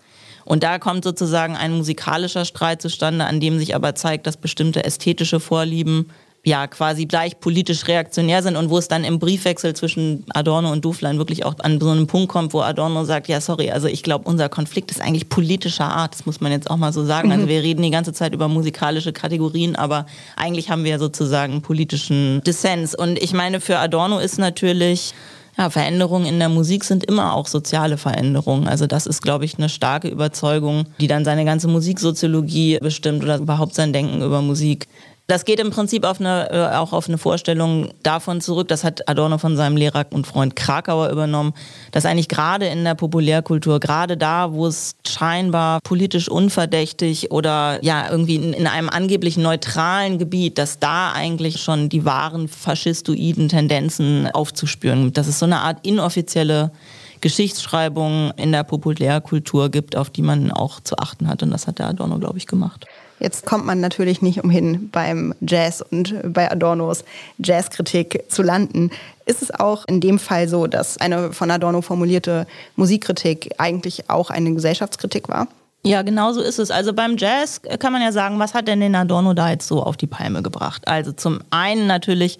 Und 0.45 0.65
da 0.65 0.81
kommt 0.81 1.05
sozusagen 1.05 1.55
ein 1.55 1.71
musikalischer 1.71 2.45
Streit 2.45 2.83
zustande, 2.83 3.27
an 3.27 3.39
dem 3.39 3.61
sich 3.61 3.77
aber 3.77 3.95
zeigt, 3.95 4.27
dass 4.27 4.37
bestimmte 4.37 4.83
ästhetische 4.83 5.39
Vorlieben 5.39 6.11
ja 6.45 6.67
quasi 6.67 7.05
gleich 7.05 7.39
politisch 7.39 7.87
reaktionär 7.87 8.43
sind 8.43 8.57
und 8.57 8.71
wo 8.71 8.79
es 8.79 8.89
dann 8.89 9.05
im 9.05 9.19
Briefwechsel 9.19 9.75
zwischen 9.75 10.25
Adorno 10.31 10.73
und 10.73 10.85
Duflein 10.85 11.19
wirklich 11.19 11.45
auch 11.45 11.55
an 11.59 11.79
so 11.81 11.91
einen 11.91 12.07
Punkt 12.07 12.31
kommt, 12.31 12.55
wo 12.55 12.61
Adorno 12.61 13.05
sagt, 13.05 13.29
ja 13.29 13.41
sorry, 13.41 13.71
also 13.71 13.89
ich 13.89 14.03
glaube, 14.03 14.29
unser 14.29 14.49
Konflikt 14.49 14.91
ist 14.91 15.03
eigentlich 15.03 15.29
politischer 15.29 15.85
Art, 15.85 16.15
das 16.15 16.25
muss 16.25 16.41
man 16.41 16.51
jetzt 16.53 16.71
auch 16.71 16.79
mal 16.79 16.93
so 16.93 17.05
sagen. 17.05 17.31
Also 17.31 17.45
mhm. 17.45 17.51
wir 17.51 17.63
reden 17.63 17.83
die 17.83 17.91
ganze 17.91 18.13
Zeit 18.13 18.33
über 18.33 18.49
musikalische 18.49 19.13
Kategorien, 19.13 19.77
aber 19.77 20.07
eigentlich 20.37 20.71
haben 20.71 20.85
wir 20.85 20.99
sozusagen 20.99 21.61
politischen 21.61 22.41
Dissens. 22.47 22.95
Und 22.95 23.23
ich 23.23 23.35
meine, 23.35 23.61
für 23.61 23.79
Adorno 23.79 24.19
ist 24.19 24.39
natürlich 24.39 25.13
ja, 25.59 25.69
Veränderungen 25.69 26.27
in 26.27 26.39
der 26.39 26.49
Musik 26.49 26.85
sind 26.85 27.05
immer 27.05 27.35
auch 27.35 27.47
soziale 27.47 27.99
Veränderungen. 27.99 28.67
Also 28.67 28.87
das 28.87 29.07
ist, 29.07 29.21
glaube 29.21 29.45
ich, 29.45 29.59
eine 29.59 29.69
starke 29.69 30.09
Überzeugung, 30.09 30.87
die 31.01 31.07
dann 31.07 31.25
seine 31.25 31.45
ganze 31.45 31.69
Musiksoziologie 31.69 32.79
bestimmt 32.81 33.23
oder 33.23 33.37
überhaupt 33.39 33.75
sein 33.75 33.93
Denken 33.93 34.23
über 34.23 34.41
Musik. 34.41 34.87
Das 35.31 35.45
geht 35.45 35.61
im 35.61 35.71
Prinzip 35.71 36.05
auf 36.05 36.19
eine, 36.19 36.51
äh, 36.51 36.77
auch 36.77 36.93
auf 36.93 37.07
eine 37.07 37.17
Vorstellung 37.17 37.91
davon 38.03 38.41
zurück, 38.41 38.67
das 38.67 38.83
hat 38.83 39.09
Adorno 39.09 39.39
von 39.39 39.57
seinem 39.57 39.77
Lehrer 39.77 40.05
und 40.11 40.27
Freund 40.27 40.57
Krakauer 40.57 41.09
übernommen, 41.09 41.53
dass 41.93 42.05
eigentlich 42.05 42.27
gerade 42.27 42.67
in 42.67 42.83
der 42.83 42.97
Populärkultur, 42.97 43.79
gerade 43.79 44.17
da, 44.17 44.53
wo 44.53 44.67
es 44.67 44.97
scheinbar 45.07 45.79
politisch 45.85 46.29
unverdächtig 46.29 47.31
oder 47.31 47.79
ja 47.81 48.11
irgendwie 48.11 48.35
in, 48.35 48.53
in 48.53 48.67
einem 48.67 48.89
angeblich 48.89 49.37
neutralen 49.37 50.19
Gebiet, 50.19 50.59
dass 50.59 50.81
da 50.81 51.13
eigentlich 51.13 51.63
schon 51.63 51.89
die 51.89 52.05
wahren 52.05 52.49
faschistoiden 52.49 53.49
Tendenzen 53.49 54.27
aufzuspüren. 54.33 55.13
Dass 55.13 55.29
es 55.29 55.39
so 55.39 55.47
eine 55.47 55.61
Art 55.61 55.87
inoffizielle 55.87 56.73
Geschichtsschreibung 57.21 58.33
in 58.37 58.51
der 58.51 58.65
Populärkultur 58.65 59.69
gibt, 59.69 59.95
auf 59.95 60.11
die 60.11 60.23
man 60.23 60.51
auch 60.51 60.81
zu 60.81 60.99
achten 60.99 61.29
hat. 61.29 61.45
Und 61.45 61.53
das 61.53 61.69
hat 61.69 61.79
der 61.79 61.87
Adorno, 61.87 62.19
glaube 62.19 62.39
ich, 62.39 62.49
gemacht. 62.49 62.87
Jetzt 63.21 63.45
kommt 63.45 63.67
man 63.67 63.81
natürlich 63.81 64.23
nicht 64.23 64.43
umhin, 64.43 64.89
beim 64.91 65.35
Jazz 65.41 65.85
und 65.89 66.15
bei 66.33 66.51
Adornos 66.51 67.05
Jazzkritik 67.39 68.25
zu 68.29 68.43
landen. 68.43 68.91
Ist 69.27 69.43
es 69.43 69.51
auch 69.53 69.85
in 69.87 70.01
dem 70.01 70.19
Fall 70.19 70.49
so, 70.49 70.67
dass 70.67 70.97
eine 70.97 71.33
von 71.33 71.51
Adorno 71.51 71.83
formulierte 71.83 72.47
Musikkritik 72.77 73.51
eigentlich 73.59 74.09
auch 74.09 74.31
eine 74.31 74.53
Gesellschaftskritik 74.55 75.29
war? 75.29 75.47
Ja, 75.83 76.03
genau 76.03 76.33
so 76.33 76.41
ist 76.41 76.59
es. 76.59 76.71
Also 76.71 76.93
beim 76.93 77.17
Jazz 77.17 77.61
kann 77.79 77.93
man 77.93 78.03
ja 78.03 78.13
sagen, 78.13 78.39
was 78.39 78.55
hat 78.55 78.69
denn 78.69 78.81
den 78.81 78.95
Adorno 78.95 79.35
da 79.35 79.51
jetzt 79.51 79.69
so 79.69 79.83
auf 79.83 79.97
die 79.97 80.07
Palme 80.07 80.43
gebracht? 80.43 80.89
Also 80.89 81.13
zum 81.13 81.41
einen 81.51 81.87
natürlich, 81.87 82.39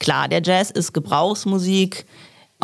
klar, 0.00 0.28
der 0.28 0.42
Jazz 0.42 0.70
ist 0.70 0.92
Gebrauchsmusik 0.92 2.06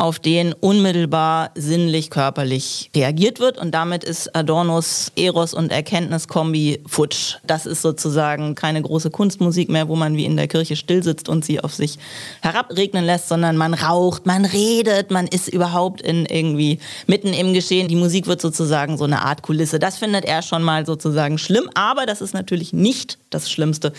auf 0.01 0.17
den 0.17 0.53
unmittelbar 0.53 1.51
sinnlich 1.53 2.09
körperlich 2.09 2.89
reagiert 2.95 3.39
wird 3.39 3.59
und 3.59 3.69
damit 3.69 4.03
ist 4.03 4.35
Adornos 4.35 5.11
Eros 5.15 5.53
und 5.53 5.71
Erkenntniskombi 5.71 6.81
futsch. 6.87 7.35
Das 7.45 7.67
ist 7.67 7.83
sozusagen 7.83 8.55
keine 8.55 8.81
große 8.81 9.11
Kunstmusik 9.11 9.69
mehr, 9.69 9.89
wo 9.89 9.95
man 9.95 10.17
wie 10.17 10.25
in 10.25 10.37
der 10.37 10.47
Kirche 10.47 10.75
still 10.75 11.03
sitzt 11.03 11.29
und 11.29 11.45
sie 11.45 11.59
auf 11.59 11.75
sich 11.75 11.99
herabregnen 12.41 13.05
lässt, 13.05 13.27
sondern 13.27 13.57
man 13.57 13.75
raucht, 13.75 14.25
man 14.25 14.43
redet, 14.43 15.11
man 15.11 15.27
ist 15.27 15.47
überhaupt 15.47 16.01
in 16.01 16.25
irgendwie 16.25 16.79
mitten 17.05 17.27
im 17.27 17.53
Geschehen. 17.53 17.87
Die 17.87 17.95
Musik 17.95 18.25
wird 18.25 18.41
sozusagen 18.41 18.97
so 18.97 19.03
eine 19.03 19.21
Art 19.21 19.43
Kulisse. 19.43 19.77
Das 19.77 19.99
findet 19.99 20.25
er 20.25 20.41
schon 20.41 20.63
mal 20.63 20.83
sozusagen 20.87 21.37
schlimm, 21.37 21.69
aber 21.75 22.07
das 22.07 22.21
ist 22.21 22.33
natürlich 22.33 22.73
nicht 22.73 23.19
das 23.29 23.51
Schlimmste. 23.51 23.93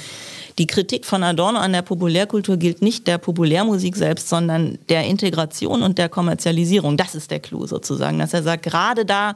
Die 0.59 0.67
Kritik 0.67 1.07
von 1.07 1.23
Adorno 1.23 1.59
an 1.59 1.73
der 1.73 1.83
Populärkultur 1.83 2.57
gilt 2.57 2.83
nicht 2.83 3.07
der 3.07 3.19
Populärmusik 3.19 3.97
selbst, 3.97 4.29
sondern 4.29 4.79
der 4.89 5.05
Integration 5.05 5.83
und 5.83 5.99
der 5.99 6.09
Kommerzialisierung. 6.09 6.97
Das 6.97 7.15
ist 7.15 7.31
der 7.31 7.41
Clou 7.41 7.67
sozusagen, 7.67 8.19
dass 8.19 8.35
er 8.35 8.43
sagt, 8.43 8.65
gerade 8.65 9.07
da, 9.07 9.35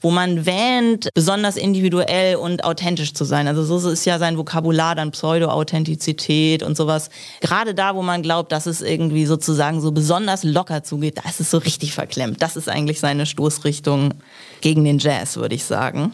wo 0.00 0.10
man 0.10 0.46
wähnt, 0.46 1.08
besonders 1.14 1.56
individuell 1.56 2.36
und 2.36 2.64
authentisch 2.64 3.12
zu 3.12 3.24
sein. 3.24 3.46
Also 3.46 3.62
so 3.64 3.90
ist 3.90 4.04
ja 4.06 4.18
sein 4.18 4.38
Vokabular 4.38 4.94
dann 4.94 5.10
Pseudo-Authentizität 5.10 6.62
und 6.62 6.76
sowas. 6.76 7.10
Gerade 7.40 7.74
da, 7.74 7.94
wo 7.94 8.02
man 8.02 8.22
glaubt, 8.22 8.52
dass 8.52 8.66
es 8.66 8.80
irgendwie 8.80 9.26
sozusagen 9.26 9.80
so 9.80 9.92
besonders 9.92 10.44
locker 10.44 10.82
zugeht, 10.82 11.18
da 11.18 11.28
ist 11.28 11.40
es 11.40 11.50
so 11.50 11.58
richtig 11.58 11.92
verklemmt. 11.92 12.40
Das 12.40 12.56
ist 12.56 12.68
eigentlich 12.68 13.00
seine 13.00 13.26
Stoßrichtung 13.26 14.14
gegen 14.62 14.84
den 14.84 14.98
Jazz, 14.98 15.36
würde 15.36 15.54
ich 15.54 15.64
sagen 15.64 16.12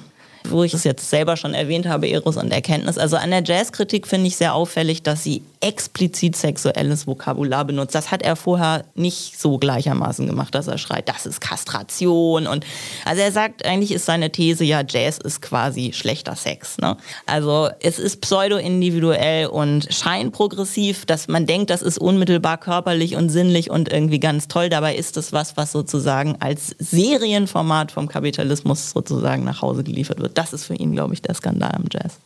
wo 0.49 0.65
ich 0.65 0.75
es 0.75 0.85
jetzt 0.85 1.09
selber 1.09 1.37
schon 1.37 1.55
erwähnt 1.55 1.87
habe, 1.87 2.09
Eros 2.09 2.37
und 2.37 2.53
Erkenntnis. 2.53 2.99
Also 2.99 3.17
an 3.17 3.31
der 3.31 3.43
Jazzkritik 3.45 4.07
finde 4.07 4.29
ich 4.29 4.37
sehr 4.37 4.55
auffällig, 4.55 5.03
dass 5.03 5.23
sie 5.23 5.43
explizit 5.61 6.37
sexuelles 6.37 7.07
Vokabular 7.07 7.65
benutzt. 7.67 7.95
Das 7.95 8.11
hat 8.11 8.23
er 8.23 8.35
vorher 8.35 8.85
nicht 8.95 9.39
so 9.39 9.59
gleichermaßen 9.59 10.27
gemacht, 10.27 10.55
dass 10.55 10.69
er 10.69 10.79
schreit, 10.79 11.09
das 11.09 11.27
ist 11.27 11.41
Kastration 11.41 12.47
und 12.47 12.65
also 13.05 13.21
er 13.21 13.31
sagt, 13.31 13.67
eigentlich 13.67 13.93
ist 13.93 14.07
seine 14.07 14.33
These 14.33 14.65
ja, 14.65 14.83
Jazz 14.87 15.19
ist 15.19 15.43
quasi 15.43 15.93
schlechter 15.93 16.35
Sex. 16.35 16.79
Ne? 16.79 16.97
Also 17.27 17.69
es 17.81 17.99
ist 17.99 18.23
pseudo-individuell 18.23 19.47
und 19.47 19.93
scheinprogressiv, 19.93 21.05
dass 21.05 21.29
man 21.29 21.47
denkt, 21.47 21.71
das 21.71 21.83
ist 21.83 21.99
unmittelbar 21.99 22.57
körperlich 22.57 23.17
und 23.17 23.29
sinnlich 23.29 23.71
und 23.71 23.93
irgendwie 23.93 24.21
ganz 24.21 24.49
toll. 24.49 24.71
Dabei 24.71 24.97
ist 24.97 25.17
es 25.19 25.33
was, 25.33 25.57
was 25.59 25.73
sozusagen 25.73 26.37
als 26.41 26.75
Serienformat 26.79 27.93
vom 27.93 28.09
Kapitalismus 28.09 28.91
sozusagen 28.91 29.45
nach 29.45 29.61
Hause 29.61 29.85
geliefert 29.85 30.21
wird. 30.21 30.39
Das 30.39 30.55
ist 30.55 30.65
für 30.65 30.75
ihn, 30.75 30.93
glaube 30.93 31.13
ich, 31.13 31.21
der 31.21 31.35
Skandal 31.35 31.73
am 31.73 31.85
Jazz. 31.93 32.19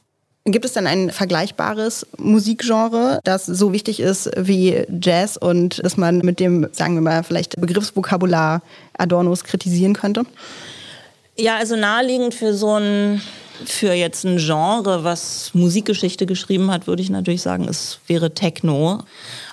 Gibt 0.46 0.66
es 0.66 0.74
denn 0.74 0.86
ein 0.86 1.10
vergleichbares 1.10 2.06
Musikgenre, 2.18 3.18
das 3.24 3.46
so 3.46 3.72
wichtig 3.72 4.00
ist 4.00 4.30
wie 4.36 4.84
Jazz 5.00 5.38
und 5.38 5.82
dass 5.82 5.96
man 5.96 6.18
mit 6.18 6.38
dem, 6.38 6.68
sagen 6.72 6.94
wir 6.96 7.00
mal, 7.00 7.24
vielleicht 7.24 7.58
Begriffsvokabular 7.58 8.60
Adornos 8.92 9.44
kritisieren 9.44 9.94
könnte? 9.94 10.24
Ja, 11.36 11.56
also 11.56 11.76
naheliegend 11.76 12.34
für 12.34 12.52
so 12.52 12.78
ein 12.78 13.22
für 13.64 13.92
jetzt 13.92 14.24
ein 14.24 14.38
Genre, 14.38 15.04
was 15.04 15.50
Musikgeschichte 15.54 16.26
geschrieben 16.26 16.70
hat, 16.70 16.86
würde 16.86 17.02
ich 17.02 17.10
natürlich 17.10 17.42
sagen, 17.42 17.66
es 17.68 18.00
wäre 18.06 18.34
Techno. 18.34 19.02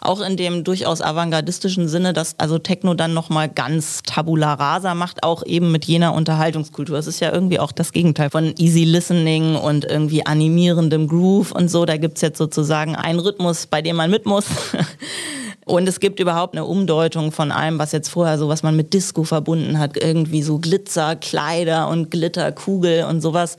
Auch 0.02 0.22
in 0.22 0.38
dem 0.38 0.64
durchaus 0.64 1.02
avantgardistischen 1.02 1.88
Sinne, 1.88 2.14
dass 2.14 2.40
also 2.40 2.58
Techno 2.58 2.94
dann 2.94 3.14
nochmal 3.14 3.50
ganz 3.50 4.02
tabula 4.04 4.56
rasa 4.56 4.96
macht, 4.96 5.24
auch 5.24 5.46
eben 5.46 5.72
mit 5.72 5.86
jener 5.86 6.14
Unterhaltungskultur. 6.14 6.98
Es 6.98 7.08
ist 7.08 7.20
ja 7.20 7.32
irgendwie 7.32 7.60
auch 7.60 7.72
das 7.72 7.92
Gegenteil 7.92 8.30
von 8.30 8.54
easy 8.58 8.84
listening 8.84 9.56
und 9.56 9.86
irgendwie 9.86 10.26
animierendem 10.26 11.08
Groove 11.08 11.52
und 11.52 11.70
so. 11.70 11.86
Da 11.86 11.98
gibt 11.98 12.18
es 12.18 12.22
jetzt 12.22 12.38
sozusagen 12.38 12.96
einen 12.96 13.20
Rhythmus, 13.20 13.68
bei 13.68 13.82
dem 13.82 13.98
man 13.98 14.10
mit 14.10 14.26
muss. 14.26 14.46
Und 15.66 15.88
es 15.88 16.00
gibt 16.00 16.20
überhaupt 16.20 16.56
eine 16.56 16.66
Umdeutung 16.66 17.32
von 17.32 17.52
allem, 17.52 17.78
was 17.78 17.92
jetzt 17.92 18.10
vorher 18.10 18.40
so, 18.40 18.50
was 18.50 18.64
man 18.64 18.76
mit 18.76 18.94
Disco 18.94 19.24
verbunden 19.24 19.78
hat, 19.78 19.96
irgendwie 19.96 20.42
so 20.42 20.58
Glitzer, 20.58 21.16
Kleider 21.16 21.88
und 21.88 22.10
Glitterkugel 22.10 23.04
und 23.06 23.22
sowas. 23.22 23.58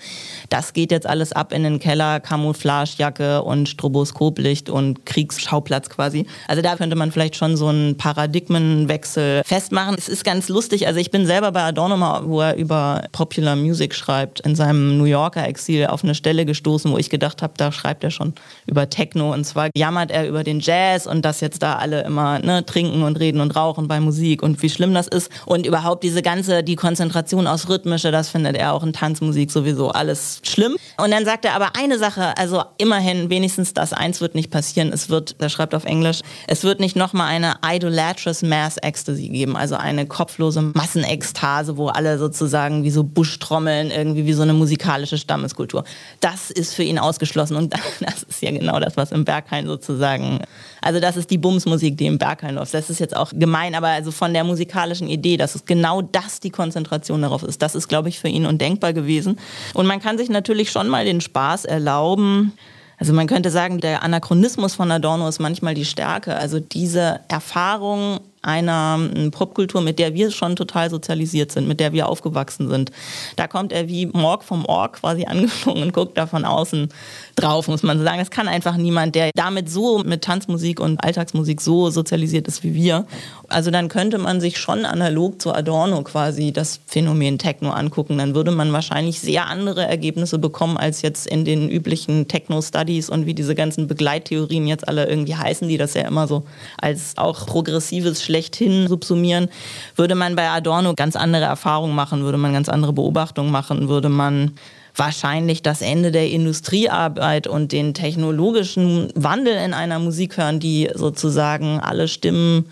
Das 0.49 0.73
geht 0.73 0.91
jetzt 0.91 1.07
alles 1.07 1.33
ab 1.33 1.53
in 1.53 1.63
den 1.63 1.79
Keller, 1.79 2.19
Camouflagejacke 2.19 3.43
und 3.43 3.69
Stroboskoplicht 3.69 4.69
und 4.69 5.07
Kriegsschauplatz 5.07 5.91
quasi. 5.91 6.27
Also 6.49 6.61
da 6.61 6.75
könnte 6.75 6.97
man 6.97 7.13
vielleicht 7.13 7.37
schon 7.37 7.57
so 7.57 7.69
einen 7.69 7.97
Paradigmenwechsel 7.97 9.43
festmachen. 9.45 9.95
Es 9.97 10.09
ist 10.09 10.25
ganz 10.25 10.49
lustig, 10.49 10.89
also 10.89 10.99
ich 10.99 11.13
bin 11.13 11.25
selber 11.27 11.53
bei 11.53 11.63
Adorno 11.63 11.97
mal, 11.97 12.27
wo 12.27 12.41
er 12.41 12.57
über 12.57 13.05
Popular 13.13 13.55
Music 13.55 13.95
schreibt, 13.95 14.41
in 14.41 14.57
seinem 14.57 14.99
New 14.99 15.05
Yorker 15.05 15.47
Exil 15.47 15.87
auf 15.87 16.03
eine 16.03 16.17
Stelle 16.17 16.47
gestoßen, 16.47 16.91
wo 16.91 16.99
ich 16.99 17.11
gedacht 17.11 17.43
habe, 17.43 17.55
da 17.57 17.71
schreibt 17.71 18.03
er 18.03 18.11
schon 18.11 18.35
über 18.67 18.91
Techno 18.91 19.33
und 19.33 19.45
zwar 19.45 19.71
jammert 19.77 20.11
er 20.11 20.29
über 20.29 20.43
den 20.43 20.59
Jazz 20.59 21.07
und 21.07 21.25
dass 21.25 21.41
jetzt 21.41 21.63
da 21.63 21.77
alle 21.77 21.92
immer 22.01 22.39
ne, 22.39 22.65
trinken 22.65 23.03
und 23.03 23.19
reden 23.19 23.41
und 23.41 23.55
rauchen 23.55 23.89
bei 23.89 24.01
Musik 24.01 24.43
und 24.43 24.63
wie 24.63 24.71
schlimm 24.71 24.95
das 24.95 25.09
ist. 25.09 25.31
Und 25.47 25.67
überhaupt 25.67 26.03
diese 26.03 26.23
ganze, 26.23 26.63
die 26.63 26.77
Konzentration 26.77 27.47
aus 27.47 27.69
Rhythmische, 27.69 28.11
das 28.11 28.31
findet 28.31 28.57
er 28.57 28.73
auch 28.73 28.83
in 28.83 28.93
Tanzmusik 28.93 29.51
sowieso 29.51 29.91
alles 29.91 30.41
schlimm. 30.43 30.77
Und 30.99 31.11
dann 31.11 31.25
sagt 31.25 31.45
er 31.45 31.55
aber 31.55 31.77
eine 31.77 31.99
Sache, 31.99 32.37
also 32.37 32.63
immerhin 32.79 33.31
wenigstens 33.31 33.75
das 33.75 33.93
eins 33.93 34.21
wird 34.21 34.35
nicht 34.35 34.51
passieren. 34.51 34.93
Es 34.93 35.11
wird, 35.11 35.37
er 35.39 35.49
schreibt 35.49 35.75
auf 35.75 35.85
Englisch, 35.85 36.21
es 36.47 36.65
wird 36.65 36.81
nicht 36.81 36.97
nochmal 36.97 37.29
eine 37.29 37.57
idolatrous 37.65 38.43
mass 38.43 38.77
ecstasy 38.79 39.29
geben, 39.29 39.57
also 39.57 39.77
eine 39.77 40.07
kopflose 40.07 40.63
Massenekstase, 40.63 41.77
wo 41.77 41.89
alle 41.89 42.19
sozusagen 42.19 42.85
wie 42.85 42.91
so 42.91 43.05
Buschtrommeln, 43.05 43.91
irgendwie 43.91 44.27
wie 44.27 44.33
so 44.33 44.43
eine 44.43 44.55
musikalische 44.55 45.19
Stammeskultur. 45.19 45.85
Das 46.21 46.51
ist 46.51 46.75
für 46.75 46.83
ihn 46.83 46.99
ausgeschlossen 46.99 47.57
und 47.57 47.75
das 48.01 48.23
ist 48.23 48.43
ja 48.43 48.51
genau 48.51 48.81
das, 48.81 48.97
was 48.97 49.13
im 49.13 49.25
Berghain 49.25 49.67
sozusagen, 49.67 50.41
also 50.81 51.01
das 51.01 51.17
ist 51.17 51.31
die 51.31 51.39
Bumsmusik 51.39 51.82
Musik, 51.83 51.99
die 51.99 52.07
im 52.07 52.17
Berghain 52.17 52.55
läuft. 52.55 52.75
Das 52.75 52.91
ist 52.91 53.01
jetzt 53.01 53.17
auch 53.17 53.33
gemein, 53.35 53.75
aber 53.75 53.89
also 53.89 54.13
von 54.13 54.33
der 54.33 54.45
musikalischen 54.45 55.09
Idee, 55.09 55.37
dass 55.37 55.57
es 55.57 55.65
genau 55.65 56.01
das 56.01 56.39
die 56.39 56.51
Konzentration 56.51 57.23
darauf 57.23 57.43
ist, 57.43 57.61
das 57.61 57.75
ist, 57.75 57.89
glaube 57.89 58.09
ich, 58.09 58.21
für 58.21 58.29
ihn 58.29 58.47
undenkbar 58.47 58.93
gewesen. 58.93 59.37
Und 59.75 59.87
man 59.87 60.01
kann 60.01 60.17
sich 60.17 60.31
natürlich 60.31 60.71
schon 60.71 60.89
mal 60.89 61.05
den 61.05 61.21
Spaß 61.21 61.65
erlauben, 61.65 62.53
also 62.99 63.13
man 63.15 63.27
könnte 63.27 63.51
sagen, 63.51 63.81
der 63.81 64.05
Anachronismus 64.05 64.77
von 64.77 64.89
Adorno 64.93 65.27
ist 65.27 65.41
manchmal 65.41 65.75
die 65.75 65.85
Stärke. 65.85 66.37
Also 66.37 66.61
diese 66.61 67.19
Erfahrung 67.27 68.21
einer 68.43 68.99
ähm, 69.15 69.31
Popkultur, 69.31 69.81
mit 69.81 69.99
der 69.99 70.15
wir 70.15 70.31
schon 70.31 70.57
total 70.57 70.91
sozialisiert 70.91 71.53
sind, 71.53 71.69
mit 71.69 71.81
der 71.81 71.93
wir 71.93 72.09
aufgewachsen 72.09 72.69
sind. 72.69 72.91
Da 73.37 73.47
kommt 73.47 73.73
er 73.73 73.89
wie 73.89 74.07
Morg 74.07 74.43
vom 74.45 74.65
Org 74.65 74.95
quasi 74.95 75.25
angeflogen 75.27 75.83
und 75.83 75.93
guckt 75.93 76.19
da 76.19 76.27
von 76.27 76.45
außen 76.45 76.89
drauf, 77.37 77.69
muss 77.69 77.83
man 77.83 78.03
sagen. 78.03 78.19
Das 78.19 78.31
kann 78.31 78.49
einfach 78.49 78.77
niemand, 78.77 79.15
der 79.15 79.31
damit 79.35 79.71
so 79.71 80.01
mit 80.01 80.23
Tanzmusik 80.23 80.81
und 80.81 81.03
Alltagsmusik 81.03 81.61
so 81.61 81.91
sozialisiert 81.91 82.49
ist 82.49 82.65
wie 82.65 82.75
wir. 82.75 83.07
Also 83.49 83.71
dann 83.71 83.89
könnte 83.89 84.19
man 84.19 84.41
sich 84.41 84.59
schon 84.59 84.85
analog 84.85 85.41
zu 85.41 85.55
Adorno 85.55 86.03
quasi 86.03 86.53
das 86.53 86.81
Phänomen 86.87 87.39
Techno 87.39 87.71
angucken. 87.71 88.19
Dann 88.19 88.35
würde 88.35 88.51
man 88.51 88.73
wahrscheinlich 88.73 89.21
sehr 89.21 89.47
andere 89.47 89.87
Ergebnisse 89.87 90.39
bekommen 90.39 90.77
als 90.77 91.03
jetzt 91.03 91.27
in 91.27 91.45
den 91.45 91.71
üblichen 91.71 92.29
Techno-Studies 92.29 93.09
und 93.09 93.27
wie 93.27 93.35
diese 93.35 93.55
ganzen 93.55 93.87
Begleittheorien 93.87 94.67
jetzt 94.67 94.89
alle 94.89 95.07
irgendwie 95.07 95.37
heißen, 95.37 95.69
die 95.69 95.79
das 95.79 95.95
ja 95.95 96.03
immer 96.03 96.27
so 96.27 96.45
als 96.79 97.17
auch 97.17 97.47
progressives 97.47 98.23
schlechthin 98.33 98.89
subsumieren. 98.89 99.49
Würde 99.95 100.15
man 100.15 100.37
bei 100.37 100.49
Adorno 100.49 100.95
ganz 100.95 101.17
andere 101.17 101.45
Erfahrungen 101.45 101.95
machen, 101.95 102.23
würde 102.23 102.39
man 102.39 102.55
ganz 102.55 102.69
andere 102.71 102.95
Beobachtungen 102.95 103.51
machen, 103.51 103.89
würde 103.89 104.09
man 104.09 104.53
wahrscheinlich 104.97 105.63
das 105.63 105.83
Ende 105.83 106.13
der 106.13 106.31
Industriearbeit 106.31 107.47
und 107.47 107.73
den 107.73 107.95
technologischen 107.95 109.11
Wandel 109.15 109.55
in 109.55 109.75
einer 109.75 109.99
Musik 109.99 110.39
hören, 110.39 110.61
die 110.61 110.89
sozusagen 110.95 111.81
alle 111.81 112.09
Stimmen 112.09 112.67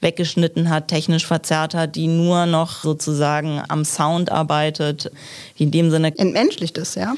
weggeschnitten 0.00 0.70
hat, 0.70 0.88
technisch 0.88 1.26
verzerrt 1.26 1.74
hat, 1.74 1.94
die 1.94 2.08
nur 2.08 2.46
noch 2.46 2.82
sozusagen 2.82 3.62
am 3.68 3.84
Sound 3.84 4.32
arbeitet, 4.32 5.10
die 5.58 5.64
in 5.64 5.70
dem 5.70 5.90
Sinne 5.90 6.16
entmenschlicht 6.16 6.78
ist, 6.78 6.96
ja 6.96 7.14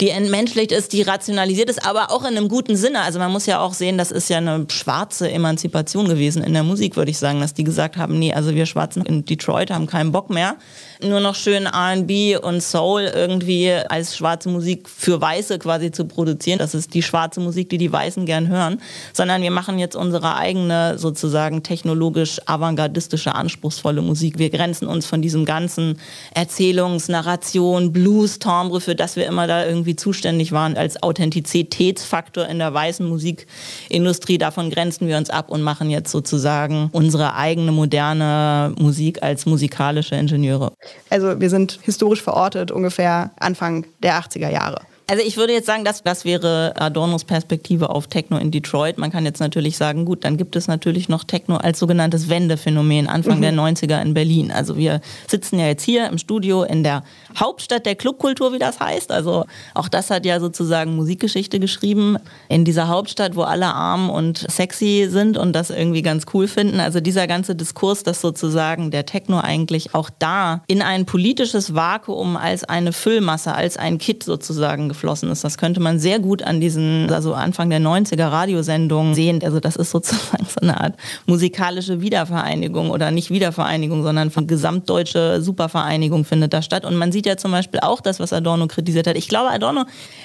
die 0.00 0.10
entmenschlicht 0.10 0.70
ist, 0.70 0.92
die 0.92 1.02
rationalisiert 1.02 1.68
ist, 1.68 1.84
aber 1.84 2.12
auch 2.12 2.22
in 2.22 2.36
einem 2.36 2.48
guten 2.48 2.76
Sinne. 2.76 3.00
Also 3.00 3.18
man 3.18 3.32
muss 3.32 3.46
ja 3.46 3.58
auch 3.60 3.74
sehen, 3.74 3.98
das 3.98 4.12
ist 4.12 4.30
ja 4.30 4.38
eine 4.38 4.66
schwarze 4.70 5.30
Emanzipation 5.30 6.08
gewesen 6.08 6.42
in 6.44 6.52
der 6.52 6.62
Musik, 6.62 6.96
würde 6.96 7.10
ich 7.10 7.18
sagen, 7.18 7.40
dass 7.40 7.54
die 7.54 7.64
gesagt 7.64 7.96
haben, 7.96 8.18
nee, 8.18 8.32
also 8.32 8.54
wir 8.54 8.66
Schwarzen 8.66 9.04
in 9.04 9.24
Detroit 9.24 9.70
haben 9.70 9.86
keinen 9.86 10.12
Bock 10.12 10.30
mehr 10.30 10.56
nur 11.02 11.20
noch 11.20 11.34
schön 11.34 11.66
RB 11.66 12.42
und 12.42 12.62
Soul 12.62 13.02
irgendwie 13.14 13.72
als 13.72 14.16
schwarze 14.16 14.48
Musik 14.48 14.88
für 14.88 15.20
Weiße 15.20 15.58
quasi 15.58 15.90
zu 15.90 16.06
produzieren. 16.06 16.58
Das 16.58 16.74
ist 16.74 16.94
die 16.94 17.02
schwarze 17.02 17.40
Musik, 17.40 17.68
die 17.68 17.78
die 17.78 17.92
Weißen 17.92 18.26
gern 18.26 18.48
hören, 18.48 18.80
sondern 19.12 19.42
wir 19.42 19.50
machen 19.50 19.78
jetzt 19.78 19.94
unsere 19.96 20.36
eigene 20.36 20.98
sozusagen 20.98 21.62
technologisch 21.62 22.40
avantgardistische, 22.46 23.34
anspruchsvolle 23.34 24.02
Musik. 24.02 24.38
Wir 24.38 24.50
grenzen 24.50 24.88
uns 24.88 25.06
von 25.06 25.22
diesem 25.22 25.44
ganzen 25.44 25.98
Erzählungs-, 26.34 27.10
Narration, 27.10 27.92
Blues, 27.92 28.38
Timbre, 28.38 28.80
für 28.80 28.94
das 28.94 29.16
wir 29.16 29.26
immer 29.26 29.46
da 29.46 29.64
irgendwie 29.66 29.96
zuständig 29.96 30.52
waren 30.52 30.76
als 30.76 31.02
Authentizitätsfaktor 31.02 32.46
in 32.46 32.58
der 32.58 32.74
weißen 32.74 33.06
Musikindustrie. 33.06 34.38
Davon 34.38 34.70
grenzen 34.70 35.06
wir 35.06 35.16
uns 35.16 35.30
ab 35.30 35.50
und 35.50 35.62
machen 35.62 35.90
jetzt 35.90 36.10
sozusagen 36.10 36.88
unsere 36.92 37.34
eigene 37.34 37.72
moderne 37.72 38.74
Musik 38.78 39.22
als 39.22 39.46
musikalische 39.46 40.16
Ingenieure. 40.16 40.72
Also 41.10 41.40
wir 41.40 41.50
sind 41.50 41.78
historisch 41.82 42.22
verortet 42.22 42.70
ungefähr 42.70 43.30
Anfang 43.38 43.86
der 44.02 44.20
80er 44.20 44.50
Jahre. 44.50 44.82
Also 45.10 45.24
ich 45.24 45.38
würde 45.38 45.54
jetzt 45.54 45.64
sagen, 45.64 45.86
das, 45.86 46.02
das 46.02 46.26
wäre 46.26 46.74
Adornos 46.76 47.24
Perspektive 47.24 47.88
auf 47.88 48.08
Techno 48.08 48.36
in 48.36 48.50
Detroit. 48.50 48.98
Man 48.98 49.10
kann 49.10 49.24
jetzt 49.24 49.40
natürlich 49.40 49.78
sagen, 49.78 50.04
gut, 50.04 50.22
dann 50.22 50.36
gibt 50.36 50.54
es 50.54 50.68
natürlich 50.68 51.08
noch 51.08 51.24
Techno 51.24 51.56
als 51.56 51.78
sogenanntes 51.78 52.28
Wendephänomen 52.28 53.06
Anfang 53.06 53.38
mhm. 53.38 53.42
der 53.42 53.52
90er 53.54 54.02
in 54.02 54.12
Berlin. 54.12 54.52
Also 54.52 54.76
wir 54.76 55.00
sitzen 55.26 55.58
ja 55.58 55.66
jetzt 55.66 55.82
hier 55.82 56.06
im 56.08 56.18
Studio 56.18 56.62
in 56.62 56.82
der 56.82 57.04
Hauptstadt 57.36 57.86
der 57.86 57.94
Clubkultur, 57.94 58.52
wie 58.52 58.58
das 58.58 58.80
heißt. 58.80 59.10
Also 59.12 59.44
auch 59.74 59.88
das 59.88 60.10
hat 60.10 60.24
ja 60.24 60.40
sozusagen 60.40 60.96
Musikgeschichte 60.96 61.60
geschrieben. 61.60 62.16
In 62.48 62.64
dieser 62.64 62.88
Hauptstadt, 62.88 63.36
wo 63.36 63.42
alle 63.42 63.66
arm 63.66 64.10
und 64.10 64.46
sexy 64.50 65.08
sind 65.10 65.36
und 65.36 65.52
das 65.52 65.70
irgendwie 65.70 66.02
ganz 66.02 66.26
cool 66.34 66.48
finden. 66.48 66.80
Also 66.80 67.00
dieser 67.00 67.26
ganze 67.26 67.54
Diskurs, 67.54 68.02
dass 68.02 68.20
sozusagen 68.20 68.90
der 68.90 69.06
Techno 69.06 69.40
eigentlich 69.40 69.94
auch 69.94 70.10
da 70.18 70.62
in 70.66 70.82
ein 70.82 71.06
politisches 71.06 71.74
Vakuum 71.74 72.36
als 72.36 72.64
eine 72.64 72.92
Füllmasse, 72.92 73.54
als 73.54 73.76
ein 73.76 73.98
Kit 73.98 74.22
sozusagen 74.22 74.88
geflossen 74.88 75.30
ist. 75.30 75.44
Das 75.44 75.58
könnte 75.58 75.80
man 75.80 75.98
sehr 75.98 76.18
gut 76.18 76.42
an 76.42 76.60
diesen, 76.60 77.10
also 77.10 77.34
Anfang 77.34 77.70
der 77.70 77.80
90er 77.80 78.30
Radiosendungen 78.30 79.14
sehen. 79.14 79.40
Also 79.42 79.60
das 79.60 79.76
ist 79.76 79.90
sozusagen 79.90 80.46
so 80.46 80.60
eine 80.60 80.80
Art 80.80 80.94
musikalische 81.26 82.00
Wiedervereinigung 82.00 82.90
oder 82.90 83.10
nicht 83.10 83.30
Wiedervereinigung, 83.30 84.02
sondern 84.02 84.30
von 84.30 84.46
gesamtdeutsche 84.46 85.40
Supervereinigung 85.42 86.24
findet 86.24 86.52
da 86.52 86.62
statt. 86.62 86.84
Und 86.84 86.96
man 86.96 87.12
sieht 87.12 87.17
ja 87.26 87.36
zum 87.36 87.52
Beispiel 87.52 87.80
auch 87.80 88.00
das, 88.00 88.20
was 88.20 88.32
Adorno 88.32 88.66
kritisiert 88.66 89.06
hat. 89.06 89.16
Ich 89.16 89.28
glaube, 89.28 89.50
Adorno, 89.50 89.84